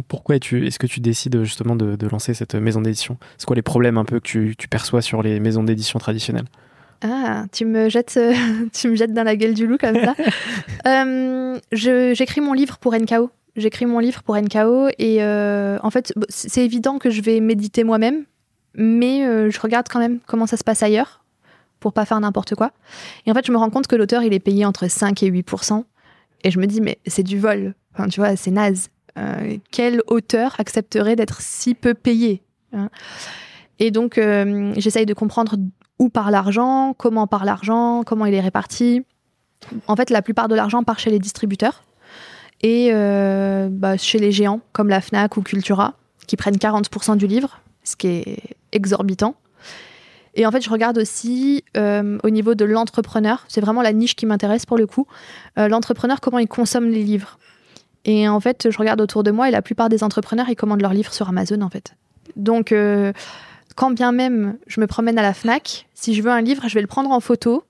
[0.08, 3.18] pourquoi est-ce que tu décides justement de, de lancer cette maison d'édition?
[3.38, 6.46] C'est quoi les problèmes un peu que tu, tu perçois sur les maisons d'édition traditionnelles?
[7.02, 8.20] Ah, tu me jettes,
[8.74, 10.16] tu me jettes dans la gueule du loup comme ça.
[11.72, 13.30] J'écris mon livre pour NKO.
[13.56, 18.26] J'écris mon livre pour NKO et en fait, c'est évident que je vais méditer moi-même
[18.76, 21.24] mais euh, je regarde quand même comment ça se passe ailleurs
[21.80, 22.72] pour pas faire n'importe quoi.
[23.26, 25.32] Et en fait, je me rends compte que l'auteur, il est payé entre 5 et
[25.32, 25.84] 8%
[26.44, 27.74] et je me dis mais c'est du vol.
[27.94, 28.90] Enfin, tu vois, c'est naze.
[29.18, 32.42] Euh, quel auteur accepterait d'être si peu payé
[32.74, 32.90] hein?
[33.80, 35.56] Et donc, euh, j'essaye de comprendre
[36.00, 39.04] où part l'argent, comment part l'argent, comment il est réparti.
[39.88, 41.84] En fait, la plupart de l'argent part chez les distributeurs
[42.62, 45.94] et bah, chez les géants comme la Fnac ou Cultura
[46.28, 49.36] qui prennent 40% du livre ce qui est exorbitant.
[50.36, 54.16] Et en fait, je regarde aussi euh, au niveau de l'entrepreneur, c'est vraiment la niche
[54.16, 55.08] qui m'intéresse pour le coup,
[55.58, 57.40] euh, l'entrepreneur, comment il consomme les livres.
[58.06, 60.82] Et en fait, je regarde autour de moi et la plupart des entrepreneurs, ils commandent
[60.82, 61.96] leurs livres sur Amazon en fait.
[62.36, 63.12] Donc, euh,
[63.80, 66.74] quand bien même je me promène à la FNAC, si je veux un livre, je
[66.74, 67.64] vais le prendre en photo.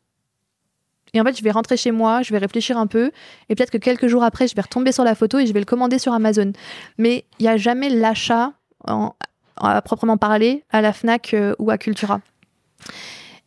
[1.14, 3.12] Et en fait, je vais rentrer chez moi, je vais réfléchir un peu,
[3.48, 5.60] et peut-être que quelques jours après, je vais retomber sur la photo et je vais
[5.60, 6.52] le commander sur Amazon.
[6.98, 8.54] Mais il n'y a jamais l'achat
[8.88, 12.22] à proprement parler à la FNAC euh, ou à Cultura.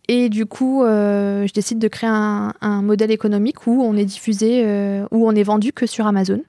[0.06, 4.62] Et du coup, euh, je décide de créer un, modèle économique où on est diffusé,
[4.64, 6.40] euh, où on est vendu que sur Amazon,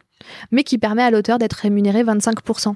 [0.51, 2.76] mais qui permet à l'auteur d'être rémunéré 25%.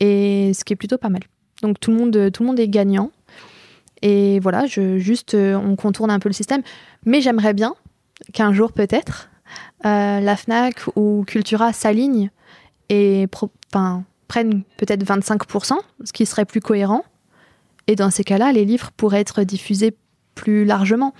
[0.00, 1.22] Et ce qui est plutôt pas mal.
[1.66, 3.10] Donc tout le monde, tout le monde est gagnant.
[4.02, 6.62] Et voilà, je, juste, on contourne un peu le système.
[7.04, 7.74] Mais j'aimerais bien
[8.32, 9.30] qu'un jour peut-être,
[9.84, 12.30] la FNAC ou Cultura s'alignent
[12.88, 13.26] et
[14.28, 17.04] prennent peut-être 25%, ce qui serait plus cohérent.
[17.86, 19.96] Et dans ces cas-là, les livres pourraient être diffusés
[20.34, 21.14] plus largement.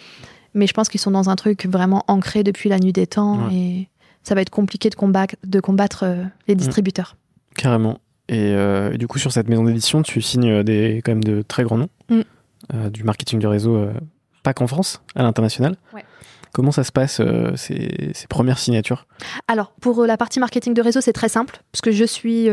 [0.54, 3.50] Mais je pense qu'ils sont dans un truc vraiment ancré depuis la nuit des temps
[3.50, 3.88] et
[4.22, 6.58] ça va être compliqué de combattre, de combattre euh, les mm.
[6.58, 7.16] distributeurs.
[7.54, 7.98] Carrément.
[8.30, 11.64] Euh, et, du coup, sur cette maison d'édition, tu signes des, quand même de très
[11.64, 12.20] grands noms mm.
[12.74, 13.88] euh, du marketing du réseau,
[14.42, 15.76] pas qu'en France, à l'international.
[16.52, 17.20] Comment ça se passe,
[17.56, 19.06] ces, ces, premières signatures?
[19.46, 22.46] Alors, pour la partie marketing de réseau, c'est très simple, parce que je suis,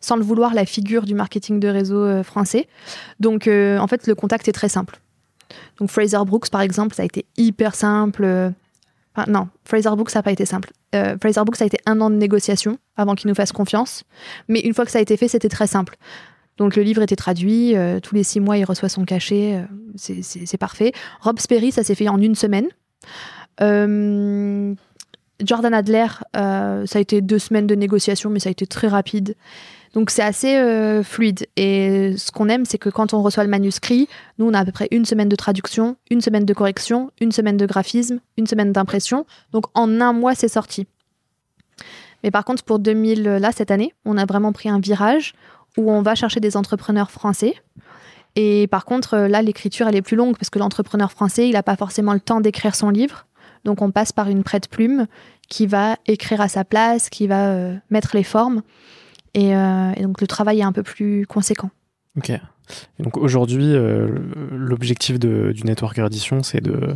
[0.00, 2.66] sans le vouloir, la figure du marketing de réseau français.
[3.20, 4.98] Donc, en fait, le contact est très simple.
[5.78, 8.52] Donc Fraser Brooks, par exemple, ça a été hyper simple.
[9.28, 10.72] Non, Fraser Brooks, ça n'a pas été simple.
[10.94, 14.04] Euh, Fraser Brooks, ça a été un an de négociation avant qu'il nous fasse confiance.
[14.48, 15.96] Mais une fois que ça a été fait, c'était très simple.
[16.56, 20.14] Donc le livre était traduit, euh, tous les six mois, il reçoit son cachet, euh,
[20.22, 20.92] c'est parfait.
[21.20, 22.68] Rob Sperry, ça s'est fait en une semaine.
[25.44, 29.34] Jordan Adler, ça a été deux semaines de négociation, mais ça a été très rapide.
[29.94, 31.46] Donc c'est assez euh, fluide.
[31.56, 34.64] Et ce qu'on aime, c'est que quand on reçoit le manuscrit, nous, on a à
[34.64, 38.46] peu près une semaine de traduction, une semaine de correction, une semaine de graphisme, une
[38.46, 39.24] semaine d'impression.
[39.52, 40.86] Donc en un mois, c'est sorti.
[42.24, 45.34] Mais par contre, pour 2000, là, cette année, on a vraiment pris un virage
[45.76, 47.54] où on va chercher des entrepreneurs français.
[48.34, 51.62] Et par contre, là, l'écriture, elle est plus longue parce que l'entrepreneur français, il n'a
[51.62, 53.26] pas forcément le temps d'écrire son livre.
[53.64, 55.06] Donc on passe par une prête-plume
[55.48, 58.62] qui va écrire à sa place, qui va euh, mettre les formes.
[59.36, 61.70] Euh, et, donc le travail est un peu plus conséquent.
[62.16, 62.30] Ok.
[63.00, 64.08] donc aujourd'hui, euh,
[64.52, 66.94] l'objectif du Networker Edition, c'est de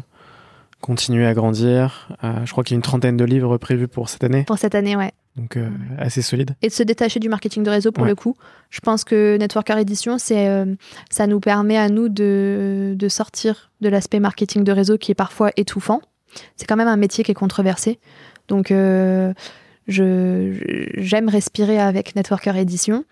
[0.81, 2.09] continuer à grandir.
[2.23, 4.45] Euh, je crois qu'il y a une trentaine de livres prévus pour cette année.
[4.45, 5.11] Pour cette année, ouais.
[5.35, 5.57] Donc
[5.99, 6.57] assez solide.
[6.63, 8.35] Et de se détacher du marketing de réseau pour le coup.
[8.71, 10.67] Je pense que Networker Edition, c'est,
[11.11, 15.15] ça nous permet à nous de, de sortir de l'aspect marketing de réseau qui est
[15.15, 16.01] parfois étouffant.
[16.57, 18.01] C'est quand même un métier qui est controversé.
[18.49, 18.73] Donc
[19.89, 23.05] j'aime respirer avec Networker Edition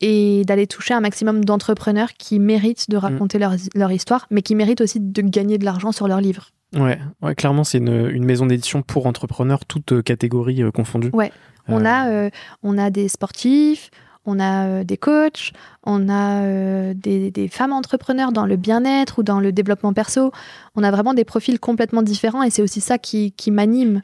[0.00, 3.56] et d'aller toucher un maximum d'entrepreneurs qui méritent de raconter mm.
[3.74, 6.50] leur, histoire, mais qui méritent aussi de gagner de l'argent sur leurs livres.
[6.74, 11.10] Ouais, ouais clairement, c'est une, maison d'édition pour entrepreneurs, toutes euh, catégories euh, confondues.
[11.12, 11.32] Ouais,
[11.68, 12.30] on, a, euh,
[12.62, 13.90] on a des sportifs,
[14.26, 15.52] on a des coachs,
[15.84, 20.32] on a des, des, femmes entrepreneurs dans le bien-être ou dans le développement perso.
[20.74, 24.00] On a vraiment des profils complètement différents et c'est aussi ça qui, qui m'anime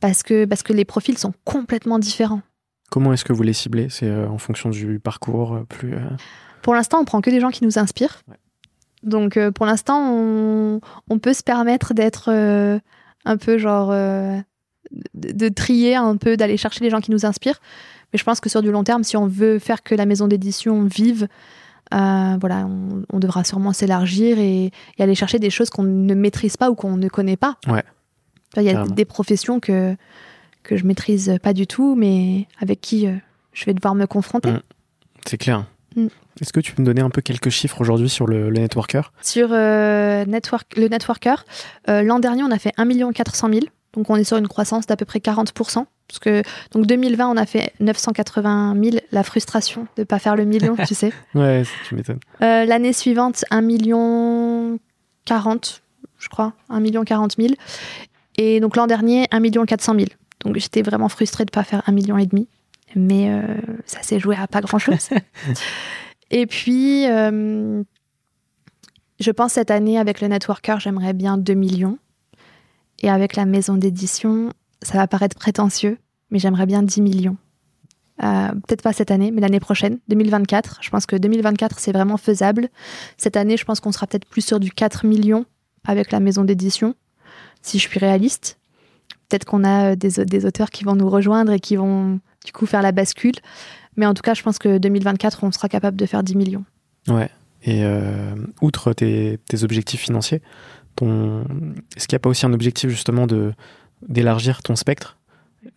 [0.00, 2.42] parce que, parce que les profils sont complètement différents.
[2.90, 3.88] Comment est-ce que vous les ciblez?
[3.90, 5.94] C'est euh, en fonction du parcours euh, plus.
[5.94, 6.00] Euh,
[6.62, 8.22] pour l'instant, on prend que des gens qui nous inspirent.
[9.02, 12.30] Donc, pour l'instant, on, on, peut se permettre d'être
[13.24, 13.90] un peu genre.
[15.14, 17.60] De, trier un peu, d'aller chercher les gens qui nous inspirent.
[18.12, 20.26] Mais je pense que sur du long terme, si on veut faire que la maison
[20.26, 21.28] d'édition vive,
[21.92, 22.66] voilà,
[23.12, 26.74] on, devra sûrement s'élargir et, et, aller chercher des choses qu'on ne maîtrise pas ou
[26.74, 27.56] qu'on ne connaît pas.
[27.68, 27.84] Ouais.
[28.56, 29.96] Il y a des professions que,
[30.62, 33.14] que je maîtrise pas du tout, mais avec qui euh,
[33.52, 34.52] je vais devoir me confronter.
[34.52, 34.62] Mm.
[35.26, 35.64] C'est clair.
[35.96, 36.06] Mm.
[36.40, 39.12] Est-ce que tu peux me donner un peu quelques chiffres aujourd'hui sur le, networker?
[39.22, 41.44] Sur euh, network, le networker,
[41.88, 43.60] euh, l'an dernier, on a fait 1 400 000.
[43.94, 45.84] Donc on est sur une croissance d'à peu près 40%.
[46.06, 48.96] Parce que donc 2020, on a fait 980 000.
[49.10, 51.12] La frustration de ne pas faire le million, tu sais.
[51.34, 52.20] Ouais, tu m'étonnes.
[52.40, 54.78] L'année suivante, 1 million
[55.24, 55.82] 40,
[56.18, 56.52] je crois.
[56.68, 57.54] 1 million 40 000.
[58.38, 60.06] Et donc l'an dernier, 1 400 000.
[60.44, 62.48] Donc j'étais vraiment frustrée de ne pas faire 1 million et demi.
[62.94, 63.42] Mais euh,
[63.84, 65.10] ça s'est joué à pas grand-chose.
[66.30, 67.82] et puis, euh,
[69.20, 71.98] je pense cette année, avec le networker, j'aimerais bien 2 millions.
[73.00, 75.98] Et avec la maison d'édition, ça va paraître prétentieux,
[76.30, 77.36] mais j'aimerais bien 10 millions.
[78.22, 80.78] Euh, peut-être pas cette année, mais l'année prochaine, 2024.
[80.80, 82.68] Je pense que 2024, c'est vraiment faisable.
[83.16, 85.44] Cette année, je pense qu'on sera peut-être plus sur du 4 millions
[85.86, 86.94] avec la maison d'édition
[87.62, 88.58] si je suis réaliste.
[89.28, 92.66] Peut-être qu'on a euh, des, auteurs qui vont nous rejoindre et qui vont du coup
[92.66, 93.34] faire la bascule.
[93.96, 96.64] Mais en tout cas, je pense que 2024, on sera capable de faire 10 millions.
[97.08, 97.28] Ouais.
[97.64, 100.40] Et euh, outre tes, objectifs financiers,
[100.96, 101.44] ton...
[101.96, 103.52] est-ce qu'il n'y a pas aussi un objectif justement de
[104.06, 105.18] d'élargir ton spectre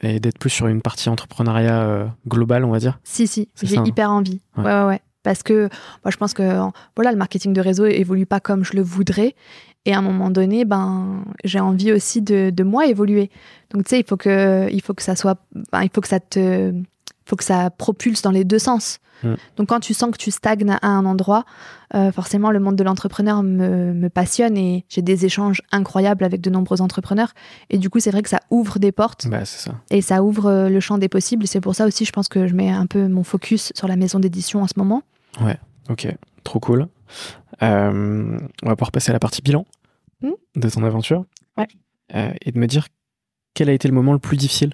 [0.02, 3.00] et d'être plus sur une partie entrepreneuriat euh, global, on va dire?
[3.04, 4.42] Si, si, j'ai hein hyper envie.
[4.58, 5.02] Ouais, ouais, ouais.
[5.24, 5.70] Parce que
[6.04, 6.60] moi, je pense que
[6.96, 9.36] voilà, le marketing de réseau évolue pas comme je le voudrais.
[9.86, 13.32] Et à un moment donné, ben, j'ai envie aussi de, de, moi évoluer.
[13.72, 15.40] Donc, tu sais, il faut que, il faut que ça soit,
[15.72, 16.72] ben, il faut que ça te,
[17.26, 19.00] faut que ça propulse dans les deux sens.
[19.24, 19.34] Mm.
[19.58, 21.46] Donc, quand tu sens que tu stagnes à un endroit,
[21.96, 26.42] euh, forcément, le monde de l'entrepreneur me, me, passionne et j'ai des échanges incroyables avec
[26.42, 27.34] de nombreux entrepreneurs.
[27.70, 29.28] Et du coup, c'est vrai que ça ouvre des portes.
[29.28, 29.72] Bah, ça.
[29.90, 31.48] Et ça ouvre euh, le champ des possibles.
[31.48, 33.96] C'est pour ça aussi, je pense que je mets un peu mon focus sur la
[33.96, 35.02] maison d'édition en ce moment.
[35.42, 35.58] Ouais,
[35.90, 36.08] ok,
[36.44, 36.88] trop cool.
[37.62, 39.66] Euh, on va pouvoir passer à la partie bilan
[40.22, 41.26] hmm de ton aventure.
[41.57, 41.68] Ouais.
[42.41, 42.88] et de me dire
[43.53, 44.74] quel a été le moment le plus difficile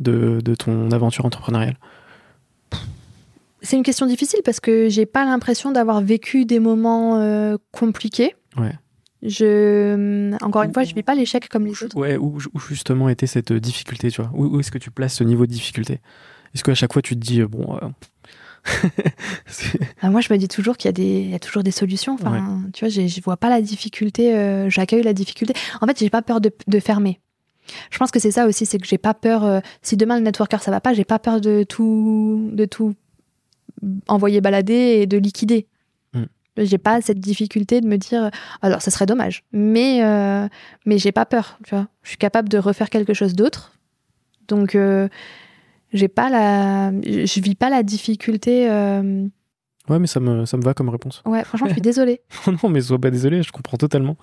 [0.00, 1.76] de, de ton aventure entrepreneuriale
[3.62, 8.34] C'est une question difficile parce que j'ai pas l'impression d'avoir vécu des moments compliqués.
[8.56, 8.72] Ouais.
[9.22, 11.96] Je, encore une fois, je vis pas l'échec comme les autres.
[11.96, 15.46] Ouais, où, justement était cette difficulté, tu vois Où, est-ce que tu places ce niveau
[15.46, 16.00] de difficulté?
[16.54, 17.78] Est-ce qu'à chaque fois tu te dis, bon,
[20.02, 22.14] ah, moi, je me dis toujours qu'il y, a toujours des solutions.
[22.14, 24.34] Enfin, tu vois, je vois pas la difficulté.
[24.34, 25.54] Euh, j'accueille la difficulté.
[25.80, 26.50] En fait, j'ai pas peur de,
[26.80, 27.20] fermer.
[27.90, 29.44] Je pense que c'est ça aussi, c'est que j'ai pas peur.
[29.44, 32.94] Euh, si demain le networker ça va pas, j'ai pas peur de tout, de tout
[34.06, 35.66] envoyer balader et de liquider.
[36.12, 36.24] Mm.
[36.58, 38.30] J'ai pas cette difficulté de me dire,
[38.62, 40.46] alors ça serait dommage, mais euh,
[40.84, 41.58] mais j'ai pas peur.
[41.64, 43.72] Tu vois, je suis capable de refaire quelque chose d'autre.
[44.46, 44.76] Donc
[45.96, 49.26] j'ai pas la je vis pas la difficulté euh,
[49.88, 51.22] ouais mais ça me, ça me va comme réponse.
[51.24, 52.20] Ouais franchement je suis désolée.
[52.62, 54.16] Non mais sois pas désolé je comprends totalement.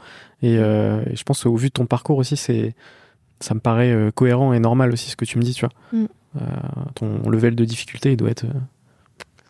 [0.43, 2.75] Euh, et, je pense au vu de ton parcours aussi c'est
[3.39, 5.73] ça me paraît euh, cohérent et normal aussi ce que tu me dis tu vois.
[5.91, 6.05] Mm.
[6.95, 8.45] ton level de difficulté il doit être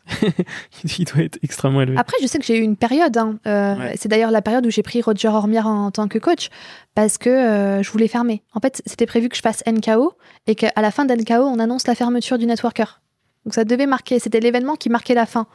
[0.98, 1.98] il doit être extrêmement élevé.
[1.98, 3.16] Après, je sais que j'ai eu une période.
[3.18, 6.50] Hein, euh, c'est d'ailleurs la période où j'ai pris Roger Ormière en, tant que coach
[6.96, 8.44] parce que euh, je voulais fermer.
[8.54, 10.14] En fait, c'était prévu que je fasse NKO
[10.48, 13.02] et qu'à la fin d'NKO, on annonce la fermeture du networker.
[13.46, 14.20] Donc ça devait marquer.
[14.20, 15.48] C'était l'événement qui marquait la fin.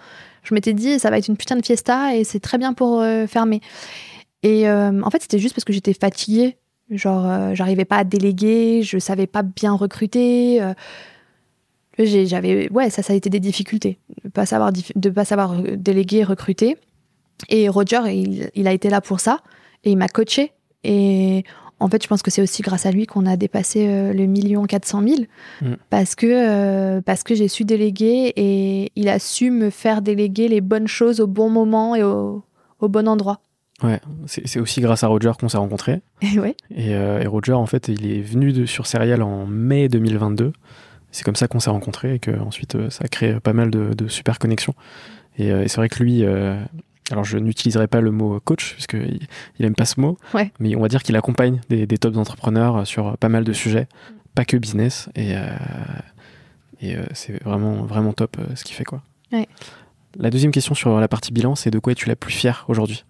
[0.43, 3.01] Je m'étais dit, ça va être une putain de fiesta et c'est très bien pour
[3.01, 3.61] euh, fermer.
[4.45, 6.59] Et en fait, c'était juste parce que j'étais fatiguée.
[6.91, 10.63] Genre, j'arrivais pas à déléguer, je savais pas bien recruter
[12.07, 13.99] j'avais ouais ça ça a été des difficultés.
[14.25, 16.77] De pas savoir de pas savoir euh, déléguer recruter.
[17.49, 19.41] Et Roger il, il, a été là pour ça.
[19.85, 20.53] Et il m'a coaché.
[20.85, 21.45] Et
[21.81, 24.27] en fait je pense que c'est aussi grâce à lui qu'on a dépassé euh, le
[24.27, 25.17] million 400 000
[25.63, 25.75] mm.
[25.91, 30.49] parce que euh, parce que j'ai su déléguer et il a su me faire déléguer
[30.49, 32.45] les bonnes choses au bon moment et au,
[32.81, 33.41] au bon endroit.
[33.81, 36.01] Ouais, c'est aussi grâce à Roger qu'on s'est rencontrés.
[36.21, 36.57] Et, ouais.
[36.75, 40.53] et, et, Roger, en fait, il est venu de, sur Serial en mai 2022
[41.19, 43.73] c'est comme ça qu'on s'est rencontrés et que ensuite euh, ça a créé pas mal
[43.73, 44.75] de, super connexions.
[45.41, 46.63] Euh, et, c'est vrai que lui, euh,
[47.11, 49.27] alors je n'utiliserai pas le mot coach puisqu'il
[49.59, 50.17] il aime pas ce mot,
[50.61, 53.89] mais on va dire qu'il accompagne des, des tops entrepreneurs sur pas mal de sujets,
[54.37, 55.09] pas que business.
[55.17, 55.35] Et,
[56.81, 58.85] et c'est vraiment, vraiment top ce qu'il fait.
[58.85, 59.03] Quoi.
[60.17, 63.05] La deuxième question sur la partie bilan, c'est de quoi es-tu la plus fière aujourd'hui?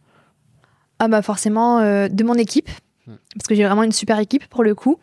[0.98, 2.70] Ah bah forcément de mon équipe,
[3.06, 3.16] hmm.
[3.34, 4.98] parce que j'ai vraiment une super équipe pour le coup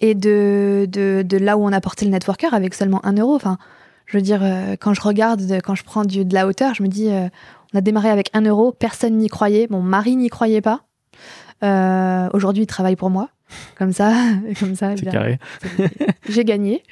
[0.00, 3.34] et de, de, de, là où on a porté le networker avec seulement un euro.
[3.34, 3.58] Enfin,
[4.06, 6.82] je veux dire, euh, quand je regarde, quand je prends du, de la hauteur, je
[6.82, 7.28] me dis, euh,
[7.74, 10.82] on a démarré avec un euro, personne n'y croyait, mon mari n'y croyait pas.
[11.62, 13.30] Euh, Aujourd'hui, il travaille pour moi.
[13.78, 14.12] Comme ça,
[14.60, 14.96] comme ça.
[14.96, 15.38] C'est carré.
[16.28, 16.82] J'ai gagné.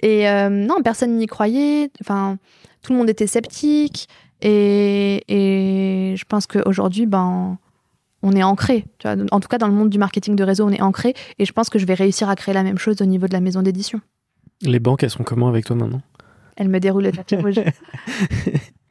[0.00, 1.90] Et euh, non, personne n'y croyait.
[2.00, 2.38] Enfin,
[2.82, 4.08] tout le monde était sceptique.
[4.40, 7.58] Et, et je pense qu'aujourd'hui, ben,
[8.24, 8.86] on est ancré.
[9.04, 11.14] en tout cas, dans le monde du marketing de réseau, on est ancré.
[11.38, 13.34] Et je pense que je vais réussir à créer la même chose au niveau de
[13.34, 14.00] la maison d'édition.
[14.62, 16.00] Les banques, elles sont comment avec toi maintenant?
[16.56, 17.60] Elles me déroulent le tapis rouge.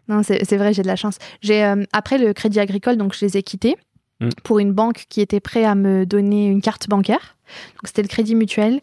[0.08, 1.18] non, c'est vrai, j'ai de la chance.
[1.42, 3.76] J'ai euh, après le Crédit Agricole, donc je les ai quittés
[4.22, 4.30] mm.
[4.44, 7.38] pour une banque qui était prête à me donner une carte bancaire.
[7.72, 8.82] Donc c'était le Crédit Mutuel.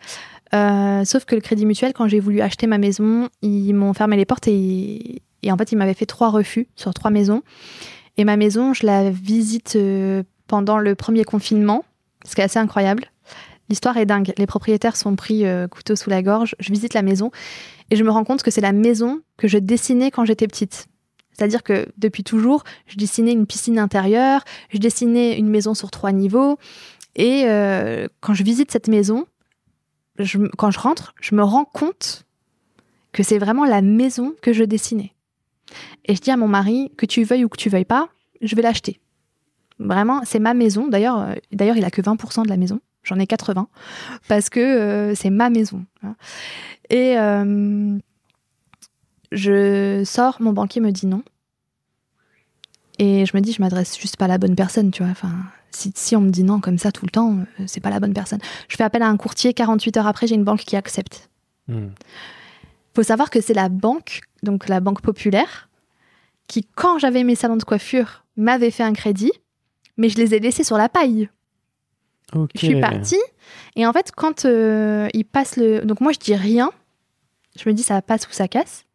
[0.52, 4.16] Euh, sauf que le Crédit Mutuel, quand j'ai voulu acheter ma maison, ils m'ont fermé
[4.16, 7.42] les portes et, en fait, ils m'avaient fait trois refus sur trois maisons.
[8.16, 11.84] Et ma maison, je la visite euh, pendant le premier confinement,
[12.24, 13.04] ce qui est assez incroyable.
[13.68, 14.32] L'histoire est dingue.
[14.36, 16.56] Les propriétaires sont pris euh, couteau sous la gorge.
[16.58, 17.30] Je visite la maison
[17.92, 20.88] et je me rends compte que c'est la maison que je dessinais quand j'étais petite.
[21.32, 26.10] C'est-à-dire que depuis toujours, je dessinais une piscine intérieure, je dessinais une maison sur trois
[26.10, 26.58] niveaux.
[27.14, 29.26] Et euh, quand je visite cette maison,
[30.58, 32.26] quand je rentre, je me rends compte
[33.12, 35.14] que c'est vraiment la maison que je dessinais.
[36.06, 38.08] Et je dis à mon mari, que tu veuilles ou que tu veuilles pas,
[38.42, 39.00] je vais l'acheter.
[39.80, 40.88] Vraiment, c'est ma maison.
[40.88, 42.80] D'ailleurs, euh, d'ailleurs, il a que 20% de la maison.
[43.02, 43.66] J'en ai 80
[44.28, 45.86] parce que euh, c'est ma maison.
[46.90, 47.98] Et euh,
[49.32, 51.22] je sors, mon banquier me dit non.
[52.98, 55.10] Et je me dis, je m'adresse juste pas à la bonne personne, tu vois.
[55.10, 55.32] Enfin,
[55.70, 58.40] si, on me dit non comme ça tout le temps, c'est pas la bonne personne.
[58.68, 61.30] Je fais appel à un courtier, 48 heures après, j'ai une banque qui accepte.
[61.68, 61.90] Il hmm.
[62.94, 65.70] faut savoir que c'est la banque, donc la banque populaire,
[66.48, 69.32] qui, quand j'avais mes salons de coiffure, m'avait fait un crédit
[70.00, 71.28] mais je les ai laissés sur la paille.
[72.54, 73.20] Je suis partie.
[73.76, 75.80] Et en fait, quand euh, il passe le.
[75.80, 76.70] Donc, moi, je dis rien.
[77.58, 78.86] Je me dis, ça passe ou ça casse.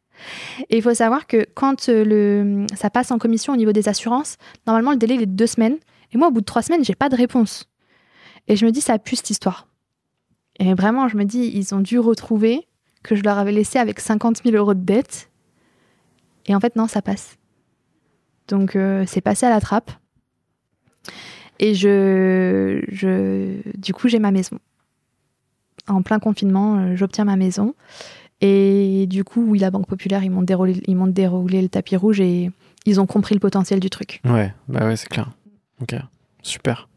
[0.69, 3.87] Et il faut savoir que quand euh, le, ça passe en commission au niveau des
[3.87, 5.77] assurances, normalement, le délai est de deux semaines.
[6.11, 7.69] Et moi, au bout de trois semaines, j'ai pas de réponse.
[8.47, 9.67] Et je me dis, ça pue cette histoire.
[10.59, 12.67] Et vraiment, je me dis, ils ont dû retrouver
[13.03, 15.29] que je leur avais laissé avec 50 000 euros de dette.
[16.47, 17.37] Et en fait, non, ça passe.
[18.47, 19.91] Donc, euh, c'est passé à la trappe.
[21.59, 24.59] Et je, je, du coup, j'ai ma maison.
[25.87, 27.75] En plein confinement, euh, j'obtiens ma maison.
[28.41, 31.95] Et du coup, oui, la Banque Populaire, ils m'ont déroulé, ils m'ont déroulé le tapis
[31.95, 32.51] rouge et
[32.85, 34.21] ils ont compris le potentiel du truc.
[34.25, 35.31] Ouais, bah ouais, c'est clair.
[35.81, 35.95] Ok,
[36.41, 36.87] super.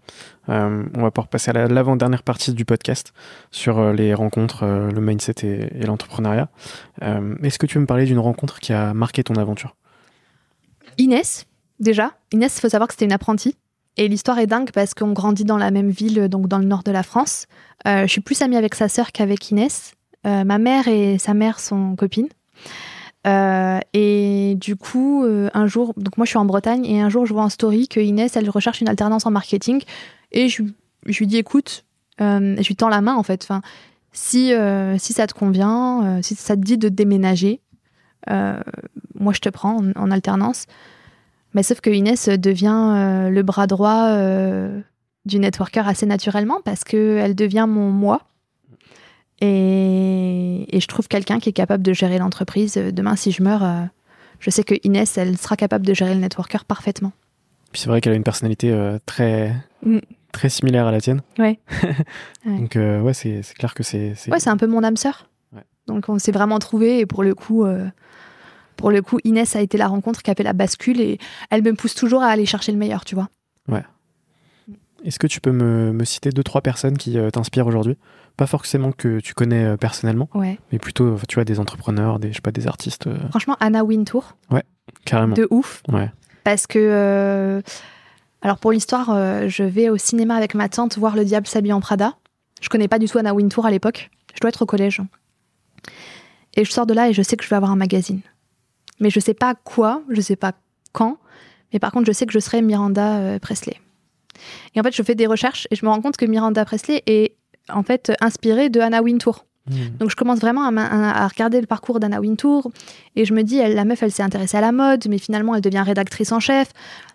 [0.49, 3.13] Euh, on va pouvoir passer à l'avant-dernière partie du podcast
[3.51, 6.49] sur euh, les rencontres, euh, le mindset et, l'entrepreneuriat.
[7.01, 9.77] Est-ce que tu veux me parler d'une rencontre qui a marqué ton aventure?
[10.97, 11.47] Inès,
[11.81, 12.13] déjà.
[12.33, 13.57] Inès, il faut savoir que c'était une apprentie.
[13.99, 16.83] Et l'histoire est dingue parce qu'on grandit dans la même ville, donc dans le nord
[16.85, 17.47] de la France.
[17.85, 19.93] je suis plus amie avec sa sœur qu'avec Inès.
[20.25, 22.29] ma mère et sa mère sont copines.
[23.27, 27.35] et du coup, un jour, donc moi je suis en Bretagne et un jour je
[27.35, 29.83] vois en story que Inès, elle recherche une alternance en marketing
[30.33, 30.63] et je,
[31.07, 31.85] lui dis, écoute,
[32.21, 33.43] euh, je lui tends la main en fait.
[33.43, 33.63] Enfin,
[34.13, 37.61] si, euh, si ça te convient, euh, si ça te dit de déménager,
[39.19, 40.67] moi je te prends en, alternance.
[41.59, 44.17] Mais sauf que Inès devient le bras droit
[45.25, 48.23] du networker assez naturellement parce qu'elle devient mon moi.
[49.41, 52.75] Et, et je trouve quelqu'un qui est capable de gérer l'entreprise.
[52.75, 53.89] Demain, si je meurs,
[54.39, 57.11] je sais que Inès, elle sera capable de gérer le networker parfaitement.
[57.73, 58.73] Puis c'est vrai qu'elle a une personnalité
[59.05, 59.53] très,
[59.85, 59.99] mm
[60.33, 61.21] très similaire à la tienne.
[61.39, 61.59] Ouais.
[62.45, 64.15] Donc, euh, ouais, c'est clair que c'est.
[64.29, 65.29] Ouais, c'est un peu mon âme sœur.
[65.87, 67.65] Donc, on s'est vraiment trouvé et pour le coup.
[67.65, 67.87] Euh,
[68.79, 71.19] pour le coup, Inès a été la rencontre qui a fait la bascule et
[71.51, 73.29] elle me pousse toujours à aller chercher le meilleur, tu vois.
[73.69, 73.85] Ouais.
[75.05, 77.97] Est-ce que tu peux me, me, citer deux, trois personnes qui euh, t'inspirent aujourd'hui?
[78.39, 80.59] Pas forcément que tu connais personnellement, ouais.
[80.73, 83.09] mais plutôt, tu vois, des entrepreneurs, des, je sais pas, des artistes.
[83.31, 84.37] Franchement, Anna Wintour.
[84.51, 84.63] Ouais,
[85.05, 85.35] carrément.
[85.35, 85.83] De ouf.
[85.89, 86.11] Ouais.
[86.45, 87.63] Parce que
[88.43, 91.73] alors pour l'histoire, euh, je vais au cinéma avec ma tante voir Le Diable s'habille
[91.73, 92.15] en Prada.
[92.61, 94.11] Je connais pas du tout Anna Wintour à l'époque.
[94.35, 95.01] Je dois être au collège.
[96.55, 98.21] Et je sors de là et je sais que je vais avoir un magazine.
[99.01, 100.53] Mais je sais pas quoi, je sais pas
[100.93, 101.19] quand.
[101.73, 103.77] Mais par contre, je sais que je serai Miranda euh, Presley.
[104.75, 107.03] Et en fait, je fais des recherches et je me rends compte que Miranda Presley
[107.07, 107.37] est
[107.69, 109.45] en fait inspirée de Anna Wintour.
[109.69, 109.97] Hmm.
[109.99, 112.71] Donc je commence vraiment à, regarder le parcours d'Anna Wintour
[113.17, 115.55] et je me dis, elle, la meuf, elle s'est intéressée à la mode, mais finalement,
[115.55, 116.71] elle devient rédactrice en chef.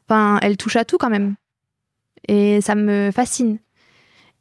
[0.07, 1.36] Enfin, elle touche à tout quand même.
[2.27, 3.57] Et ça me fascine.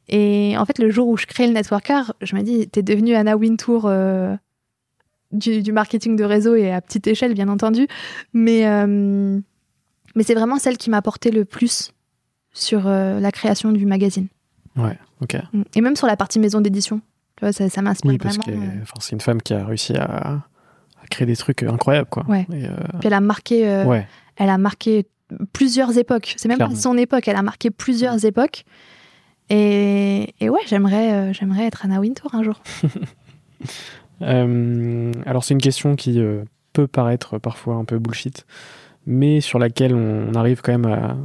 [0.09, 3.15] Et en fait, le jour où je crée le networker, je me dis, t'es devenue
[3.15, 4.35] Anna Wintour euh,
[5.33, 7.87] du, marketing de réseau et à petite échelle, bien entendu.
[8.33, 9.39] Mais, euh,
[10.15, 11.91] mais c'est vraiment celle qui m'a apporté le plus
[12.53, 14.27] sur euh, la création du magazine.
[14.75, 15.37] Ouais, ok.
[15.75, 17.01] Et même sur la partie maison d'édition.
[17.51, 18.83] Ça, ça m'inspire oui, parce vraiment.
[18.99, 20.43] c'est une femme qui a réussi à,
[21.09, 22.25] créer des trucs incroyables, quoi.
[22.29, 22.45] Ouais.
[22.47, 22.67] Puis
[23.03, 24.07] elle a marqué, ouais.
[24.37, 25.05] elle a marqué
[25.51, 26.35] plusieurs époques.
[26.37, 28.63] C'est même pas son époque, elle a marqué plusieurs époques.
[29.49, 32.61] Et, ouais, j'aimerais, euh, j'aimerais être Anna Wintour un jour.
[34.23, 36.43] Euh, alors c'est une question qui euh,
[36.73, 38.45] peut paraître parfois un peu bullshit,
[39.05, 41.19] mais sur laquelle on, arrive quand même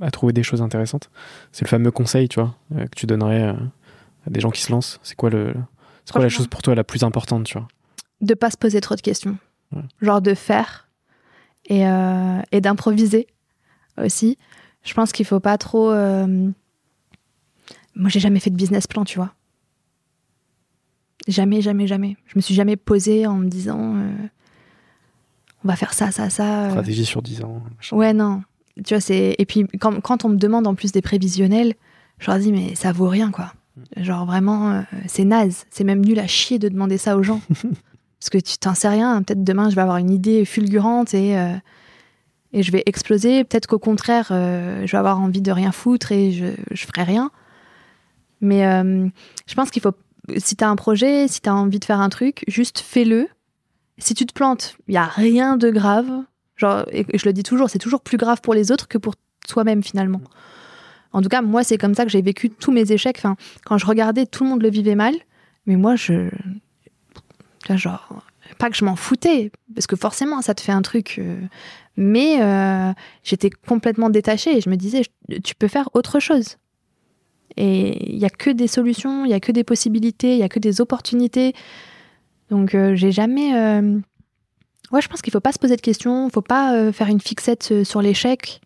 [0.00, 1.10] à, trouver des choses intéressantes.
[1.50, 5.00] C'est le fameux conseil, tu vois, que tu donnerais à des gens qui se lancent.
[5.02, 5.54] C'est quoi le,
[6.04, 7.68] c'est quoi la chose pour toi la plus importante, tu vois?
[8.20, 9.36] De pas se poser trop de questions,
[10.00, 10.88] genre de faire
[11.66, 11.82] et,
[12.52, 13.26] et d'improviser
[13.98, 14.38] aussi.
[14.84, 15.90] Je pense qu'il faut pas trop.
[15.90, 16.50] Euh,
[17.94, 19.32] moi, j'ai jamais fait de business plan, tu vois.
[21.28, 22.16] Jamais, jamais, jamais.
[22.26, 24.10] Je me suis jamais posée en me disant euh,
[25.64, 26.64] on va faire ça, ça, ça.
[26.64, 26.70] Euh.
[26.70, 27.62] Stratégie sur 10 ans.
[27.92, 28.42] Ouais, non.
[28.84, 29.34] Tu vois, c'est.
[29.38, 31.74] Et puis, quand, quand, on me demande en plus des prévisionnels,
[32.18, 33.52] je leur dis mais ça vaut rien, quoi.
[33.76, 34.02] Mm.
[34.02, 35.66] Genre vraiment, c'est naze.
[35.70, 37.40] C'est même nul à chier de demander ça aux gens.
[38.20, 39.22] Parce que tu t'en sais rien.
[39.22, 41.36] Peut-être demain, je vais avoir une idée fulgurante et
[42.52, 43.44] et je vais exploser.
[43.44, 47.02] Peut-être qu'au contraire, euh, je vais avoir envie de rien foutre et je, je ferai
[47.02, 47.30] rien.
[48.40, 49.08] Mais euh,
[49.46, 49.92] je pense qu'il faut,
[50.36, 53.28] si tu as un projet, si tu as envie de faire un truc, juste fais-le.
[53.98, 56.10] Si tu te plantes, il n'y a rien de grave.
[56.56, 59.14] Genre, et je le dis toujours, c'est toujours plus grave pour les autres que pour
[59.48, 60.20] toi-même finalement.
[61.12, 63.16] En tout cas, moi, c'est comme ça que j'ai vécu tous mes échecs.
[63.18, 65.14] Enfin, quand je regardais, tout le monde le vivait mal.
[65.66, 66.30] Mais moi, je.
[67.68, 68.22] Genre,
[68.58, 71.16] pas que je m'en foutais, parce que forcément, ça te fait un truc.
[71.18, 71.40] Euh,
[71.96, 72.92] mais euh,
[73.22, 75.02] j'étais complètement détachée et je me disais,
[75.44, 76.56] tu peux faire autre chose.
[77.56, 80.42] Et il n'y a que des solutions, il n'y a que des possibilités, il n'y
[80.42, 81.54] a que des opportunités.
[82.50, 83.54] Donc euh, j'ai jamais...
[83.54, 83.98] Euh,
[84.90, 86.92] ouais, je pense qu'il ne faut pas se poser de questions, il ne faut pas
[86.92, 88.60] faire une fixette sur l'échec.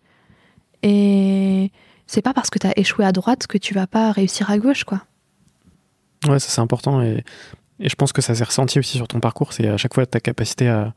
[0.82, 1.70] Et
[2.06, 4.58] c'est pas parce que tu as échoué à droite que tu vas pas réussir à
[4.58, 5.02] gauche, quoi.
[6.28, 7.22] Ouais, ça c'est important et,
[7.78, 10.06] et, je pense que ça s'est ressenti aussi sur ton parcours, c'est à chaque fois
[10.06, 10.94] ta capacité à,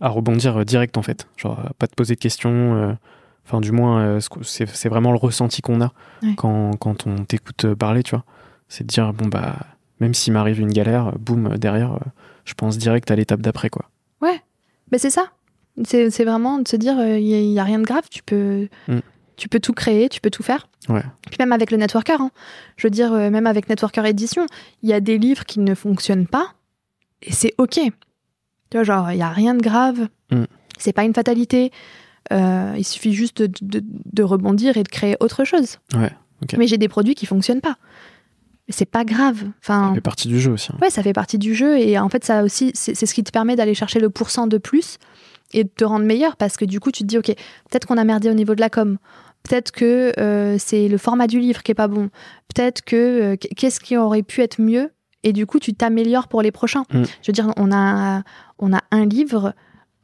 [0.00, 1.26] à rebondir euh, direct en fait.
[1.36, 2.96] Genre, pas te poser de questions.
[3.44, 5.92] Euh, enfin, du moins, euh, c'est vraiment le ressenti qu'on a
[6.36, 8.24] quand, quand, on t'écoute parler, tu vois.
[8.68, 9.56] C'est de dire, bon, bah,
[10.00, 11.98] même s'il m'arrive une galère, boum, derrière,
[12.44, 13.90] je pense direct à l'étape d'après, quoi.
[14.20, 14.40] Ouais,
[14.90, 15.26] mais c'est ça.
[15.84, 18.68] C'est vraiment de se dire, il n'y a, rien de grave, tu peux.
[18.88, 19.00] Mm.
[19.36, 20.68] Tu peux tout créer, tu peux tout faire.
[20.88, 21.02] Ouais.
[21.28, 22.30] Puis même avec le networker, hein.
[22.76, 24.46] je veux dire, euh, même avec networker édition,
[24.82, 26.54] il y a des livres qui ne fonctionnent pas
[27.22, 27.74] et c'est ok.
[27.74, 27.90] Tu
[28.74, 30.08] vois, genre, il y a rien de grave.
[30.30, 30.44] Mm.
[30.78, 31.72] C'est pas une fatalité.
[32.32, 35.78] Euh, il suffit juste de, de- de rebondir et de créer autre chose.
[35.94, 36.10] Ouais.
[36.58, 37.76] Mais j'ai des produits qui fonctionnent pas.
[38.68, 39.44] C'est pas grave.
[39.60, 40.70] Enfin, Ça fait partie du jeu aussi.
[40.72, 40.78] hein.
[40.80, 43.24] Ouais, ça fait partie du jeu et en fait, ça aussi, c'est c'est ce qui
[43.24, 44.98] te permet d'aller chercher le pourcent de plus
[45.52, 47.98] et de te rendre meilleur parce que du coup, tu te dis, ok, peut-être qu'on
[47.98, 48.98] a merdé au niveau de la com,
[49.42, 52.08] peut-être que euh, c'est le format du livre qui est pas bon,
[52.54, 54.90] peut-être que euh, qu'est-ce qui aurait pu être mieux
[55.24, 56.82] et du coup, tu t'améliores pour les prochains.
[56.92, 57.02] Mm.
[57.04, 58.22] Je veux dire, on a,
[58.58, 59.54] on a un livre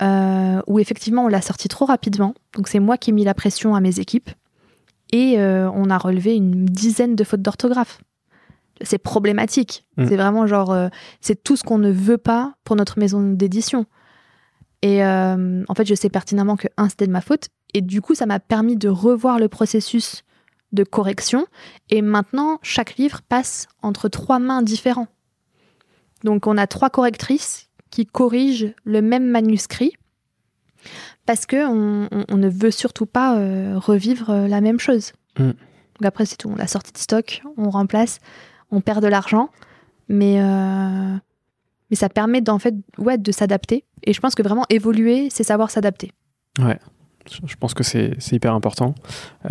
[0.03, 3.35] euh, où effectivement, on l'a sorti trop rapidement, donc c'est moi qui ai mis la
[3.35, 4.31] pression à mes équipes
[5.11, 8.01] et euh, on a relevé une dizaine de fautes d'orthographe.
[8.83, 9.87] C'est problématique.
[9.97, 10.07] Mm.
[10.07, 10.89] C'est vraiment genre, euh,
[11.21, 13.87] c'est tout ce qu'on ne veut pas pour notre maison d'édition.
[14.83, 17.49] Et en fait, je sais pertinemment que un, c'était de ma faute.
[17.75, 20.23] Et du coup, ça m'a permis de revoir le processus
[20.71, 21.47] de correction.
[21.91, 25.09] Et maintenant, chaque livre passe entre trois mains différents.
[26.23, 29.93] Donc, on a trois correctrices qui corrigent le même manuscrit
[31.27, 35.13] parce que on, on- on ne veut surtout pas euh, revivre euh, la même chose.
[35.39, 35.45] Mm.
[35.51, 36.49] Donc après, c'est tout.
[36.49, 38.19] On l'a sorti de stock, on remplace,
[38.71, 39.51] on perd de l'argent,
[40.09, 41.15] mais euh,
[41.91, 43.85] mais ça permet d'en fait ouais de s'adapter.
[44.05, 46.13] Et je pense que vraiment évoluer, c'est savoir s'adapter.
[46.59, 46.98] Je
[47.47, 48.95] je pense que c'est hyper important.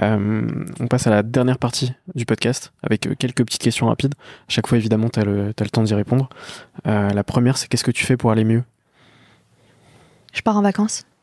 [0.01, 0.47] Euh,
[0.80, 4.13] on passe à la dernière partie du podcast avec euh, quelques petites questions rapides.
[4.17, 6.30] À chaque fois, évidemment, tu as, le t'as le temps d'y répondre.
[6.88, 8.63] Euh, la première, c'est qu'est-ce que tu fais pour aller mieux?
[10.34, 11.05] Je pars en vacances.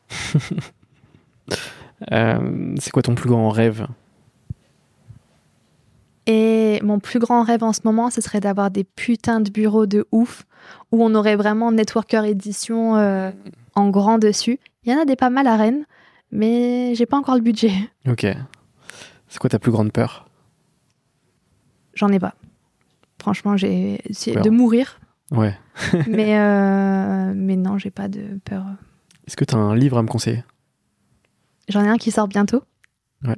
[2.11, 3.87] Euh, C'est quoi ton plus grand rêve?
[6.27, 9.85] Et mon plus grand rêve en ce moment, ce serait d'avoir des putains de bureaux
[9.85, 10.45] de ouf
[10.91, 13.31] où on aurait vraiment Networker Édition euh,
[13.75, 14.59] en grand dessus.
[14.83, 15.85] Il y en a des pas mal à Rennes,
[16.35, 17.71] mais j'ai pas encore le budget.
[18.07, 18.25] Ok.
[19.27, 20.27] C'est quoi ta plus grande peur?
[21.93, 22.35] J'en ai pas.
[23.21, 24.99] Franchement, j'ai c'est de mourir,
[25.31, 25.57] Ouais.
[26.07, 28.63] mais euh, mais non, j'ai pas de peur.
[29.27, 30.43] Est-ce que tu as un livre à me conseiller?
[31.67, 32.61] J'en ai un qui sort bientôt.
[33.23, 33.35] Ouais.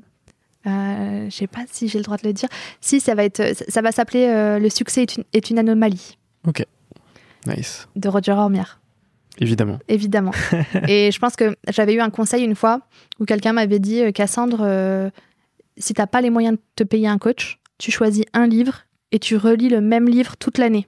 [0.66, 2.50] Euh, je sais pas si j'ai le droit de le dire.
[2.82, 6.18] Si, ça va être, ça va s'appeler euh, Le succès est une, est une anomalie
[7.46, 7.88] Nice.
[7.96, 8.82] de Roger Ormière.
[9.40, 9.80] Évidemment.
[9.88, 10.32] évidemment.
[10.88, 12.82] et je pense que j'avais eu un conseil une fois
[13.20, 15.10] où quelqu'un m'avait dit euh, Cassandre, euh,
[15.78, 19.20] si t'as pas les moyens de te payer un coach, tu choisis un livre et
[19.20, 20.88] tu relis le même livre toute l'année.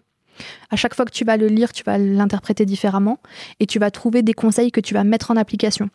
[0.69, 3.19] À chaque fois que tu vas le lire, tu vas l'interpréter différemment
[3.59, 5.89] et tu vas trouver des conseils que tu vas mettre en application.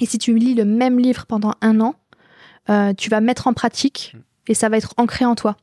[0.00, 1.94] Et si tu lis le même livre pendant un an,
[2.70, 4.16] euh, tu vas mettre en pratique
[4.48, 5.56] et ça va être ancré en toi.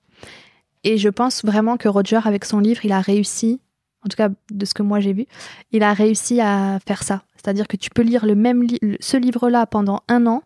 [0.83, 3.59] Et je pense vraiment que Roger, avec son livre, il a réussi,
[4.05, 5.25] en tout cas de ce que moi j'ai vu,
[5.71, 7.23] il a réussi à faire ça.
[7.35, 10.43] C'est-à-dire que tu peux lire le même li- ce livre-là pendant un an,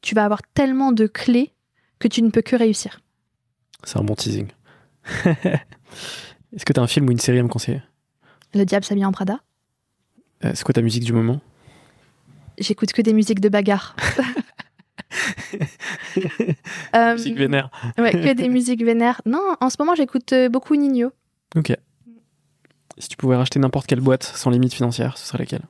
[0.00, 1.52] tu vas avoir tellement de clés
[1.98, 3.00] que tu ne peux que réussir.
[3.84, 4.48] C'est un bon teasing.
[5.24, 7.82] Est-ce que tu as un film ou une série à me conseiller?
[8.54, 9.40] Le diable s'habille en Prada.
[10.44, 11.40] Euh, C'est quoi ta musique du moment?
[12.58, 13.96] J'écoute que des musiques de bagarre.
[16.94, 17.70] Euh, Musique vénère.
[17.98, 19.20] ouais, que des musiques vénères.
[19.26, 21.12] Non, en ce moment, j'écoute euh, beaucoup Nino.
[21.56, 21.72] Ok.
[22.98, 25.62] Si tu pouvais racheter n'importe quelle boîte sans limite financière, ce serait laquelle?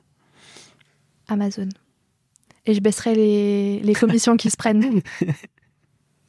[1.27, 1.69] Amazon.
[2.67, 5.01] Et je baisserai les, les commissions qui se prennent.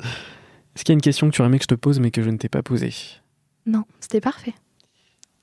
[0.01, 2.11] Est-ce qu'il y a une question que tu aurais aimé que je te pose mais
[2.11, 2.92] que je ne t'ai pas posée?
[3.66, 4.55] Non, c'était parfait.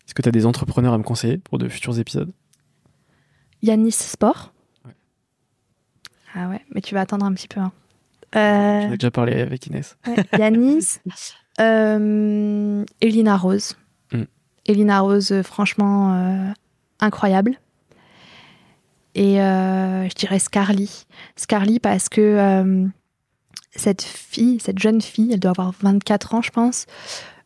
[0.05, 2.31] Est-ce que tu as des entrepreneurs à me conseiller pour de futurs épisodes?
[3.61, 4.53] Yanis Sport.
[4.85, 4.91] Ouais.
[6.35, 7.59] Ah ouais, mais tu vas attendre un petit peu.
[7.59, 7.71] hein.
[8.33, 9.97] J'en Euh, ai déjà parlé avec Inès.
[10.07, 10.97] Ouais, Yanis,
[11.59, 13.75] euh, Elina Rose.
[14.66, 16.51] Elina Rose, euh, franchement, euh,
[16.99, 17.59] incroyable.
[19.16, 21.05] Et euh, je dirais Scarly.
[21.36, 22.89] Scarly parce que
[23.76, 26.88] cette fille, cette jeune fille, elle doit avoir 24 ans, je pense.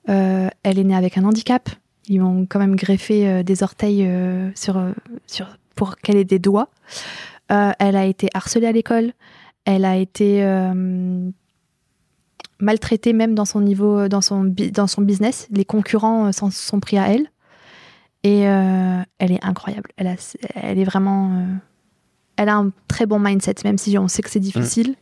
[0.07, 1.70] elle est née avec un handicap.
[2.07, 4.09] Ils ont quand même greffé des orteils
[5.76, 6.70] pour qu'elle ait des doigts.
[7.49, 9.11] Elle a été harcelée à l'école.
[9.65, 10.41] Elle a été
[12.59, 14.43] maltraitée même dans son niveau, dans son,
[14.73, 15.47] dans son business.
[15.51, 17.27] Les concurrents euh, s'en sont pris à elle.
[18.23, 19.91] Et euh, elle est incroyable.
[19.95, 20.15] Elle, a,
[20.55, 21.31] elle est vraiment.
[21.33, 21.45] euh,
[22.35, 24.95] elle a un très bon mindset, même si on sait que c'est difficile.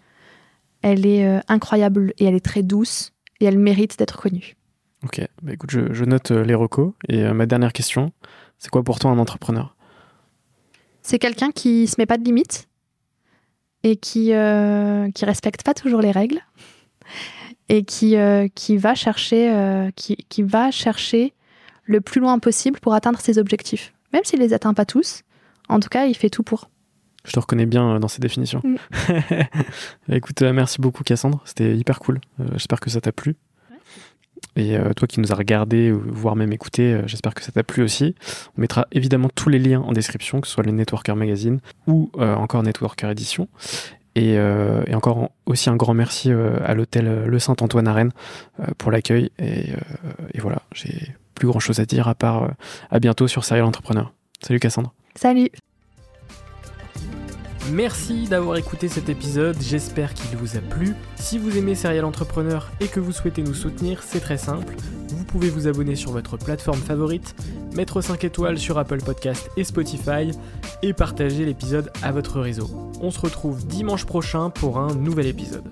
[0.82, 4.56] Elle est euh, incroyable et elle est très douce et elle mérite d'être connue.
[5.04, 6.94] Ok, bah écoute, je, je note euh, les recos.
[7.10, 8.12] Et euh, ma dernière question,
[8.58, 9.76] c'est quoi pour toi un entrepreneur?
[11.02, 12.68] C'est quelqu'un qui se met pas de limites
[13.84, 16.42] et qui euh, qui respecte pas toujours les règles
[17.70, 21.34] et qui euh, qui va chercher euh, qui, qui va chercher
[21.84, 23.94] le plus loin possible pour atteindre ses objectifs.
[24.14, 25.22] Même s'il les atteint pas tous,
[25.70, 26.70] en tout cas, il fait tout pour.
[27.26, 28.62] Je te reconnais bien dans ces définitions.
[28.64, 28.78] Mm.
[30.14, 32.22] Écoute, merci beaucoup Cassandre, c'était hyper cool.
[32.54, 33.36] J'espère que ça t'a plu.
[34.56, 38.16] Et toi qui nous as regardé, voire même écouté, j'espère que ça t'a plu aussi.
[38.58, 42.10] On mettra évidemment tous les liens en description, que ce soit le Networker Magazine ou
[42.18, 43.50] encore Networker Edition.
[44.16, 44.40] Et,
[44.94, 48.12] encore aussi un grand merci à l'hôtel Le Saint-Antoine à Rennes
[48.78, 49.32] pour l'accueil.
[49.40, 49.72] Et,
[50.34, 52.52] et, voilà, j'ai plus grand chose à dire à part
[52.90, 54.14] à bientôt sur Serial Entrepreneur.
[54.42, 54.94] Salut Cassandre.
[55.16, 55.50] Salut.
[57.72, 60.94] Merci d'avoir écouté cet épisode, j'espère qu'il vous a plu.
[61.16, 64.76] Si vous aimez Serial Entrepreneur et que vous souhaitez nous soutenir, c'est très simple.
[65.26, 67.36] Vous pouvez vous abonner sur votre plateforme favorite,
[67.76, 70.32] mettre 5 étoiles sur Apple Podcast et Spotify
[70.84, 72.70] et partager l'épisode à votre réseau.
[73.02, 75.66] On se retrouve dimanche prochain pour un nouvel épisode.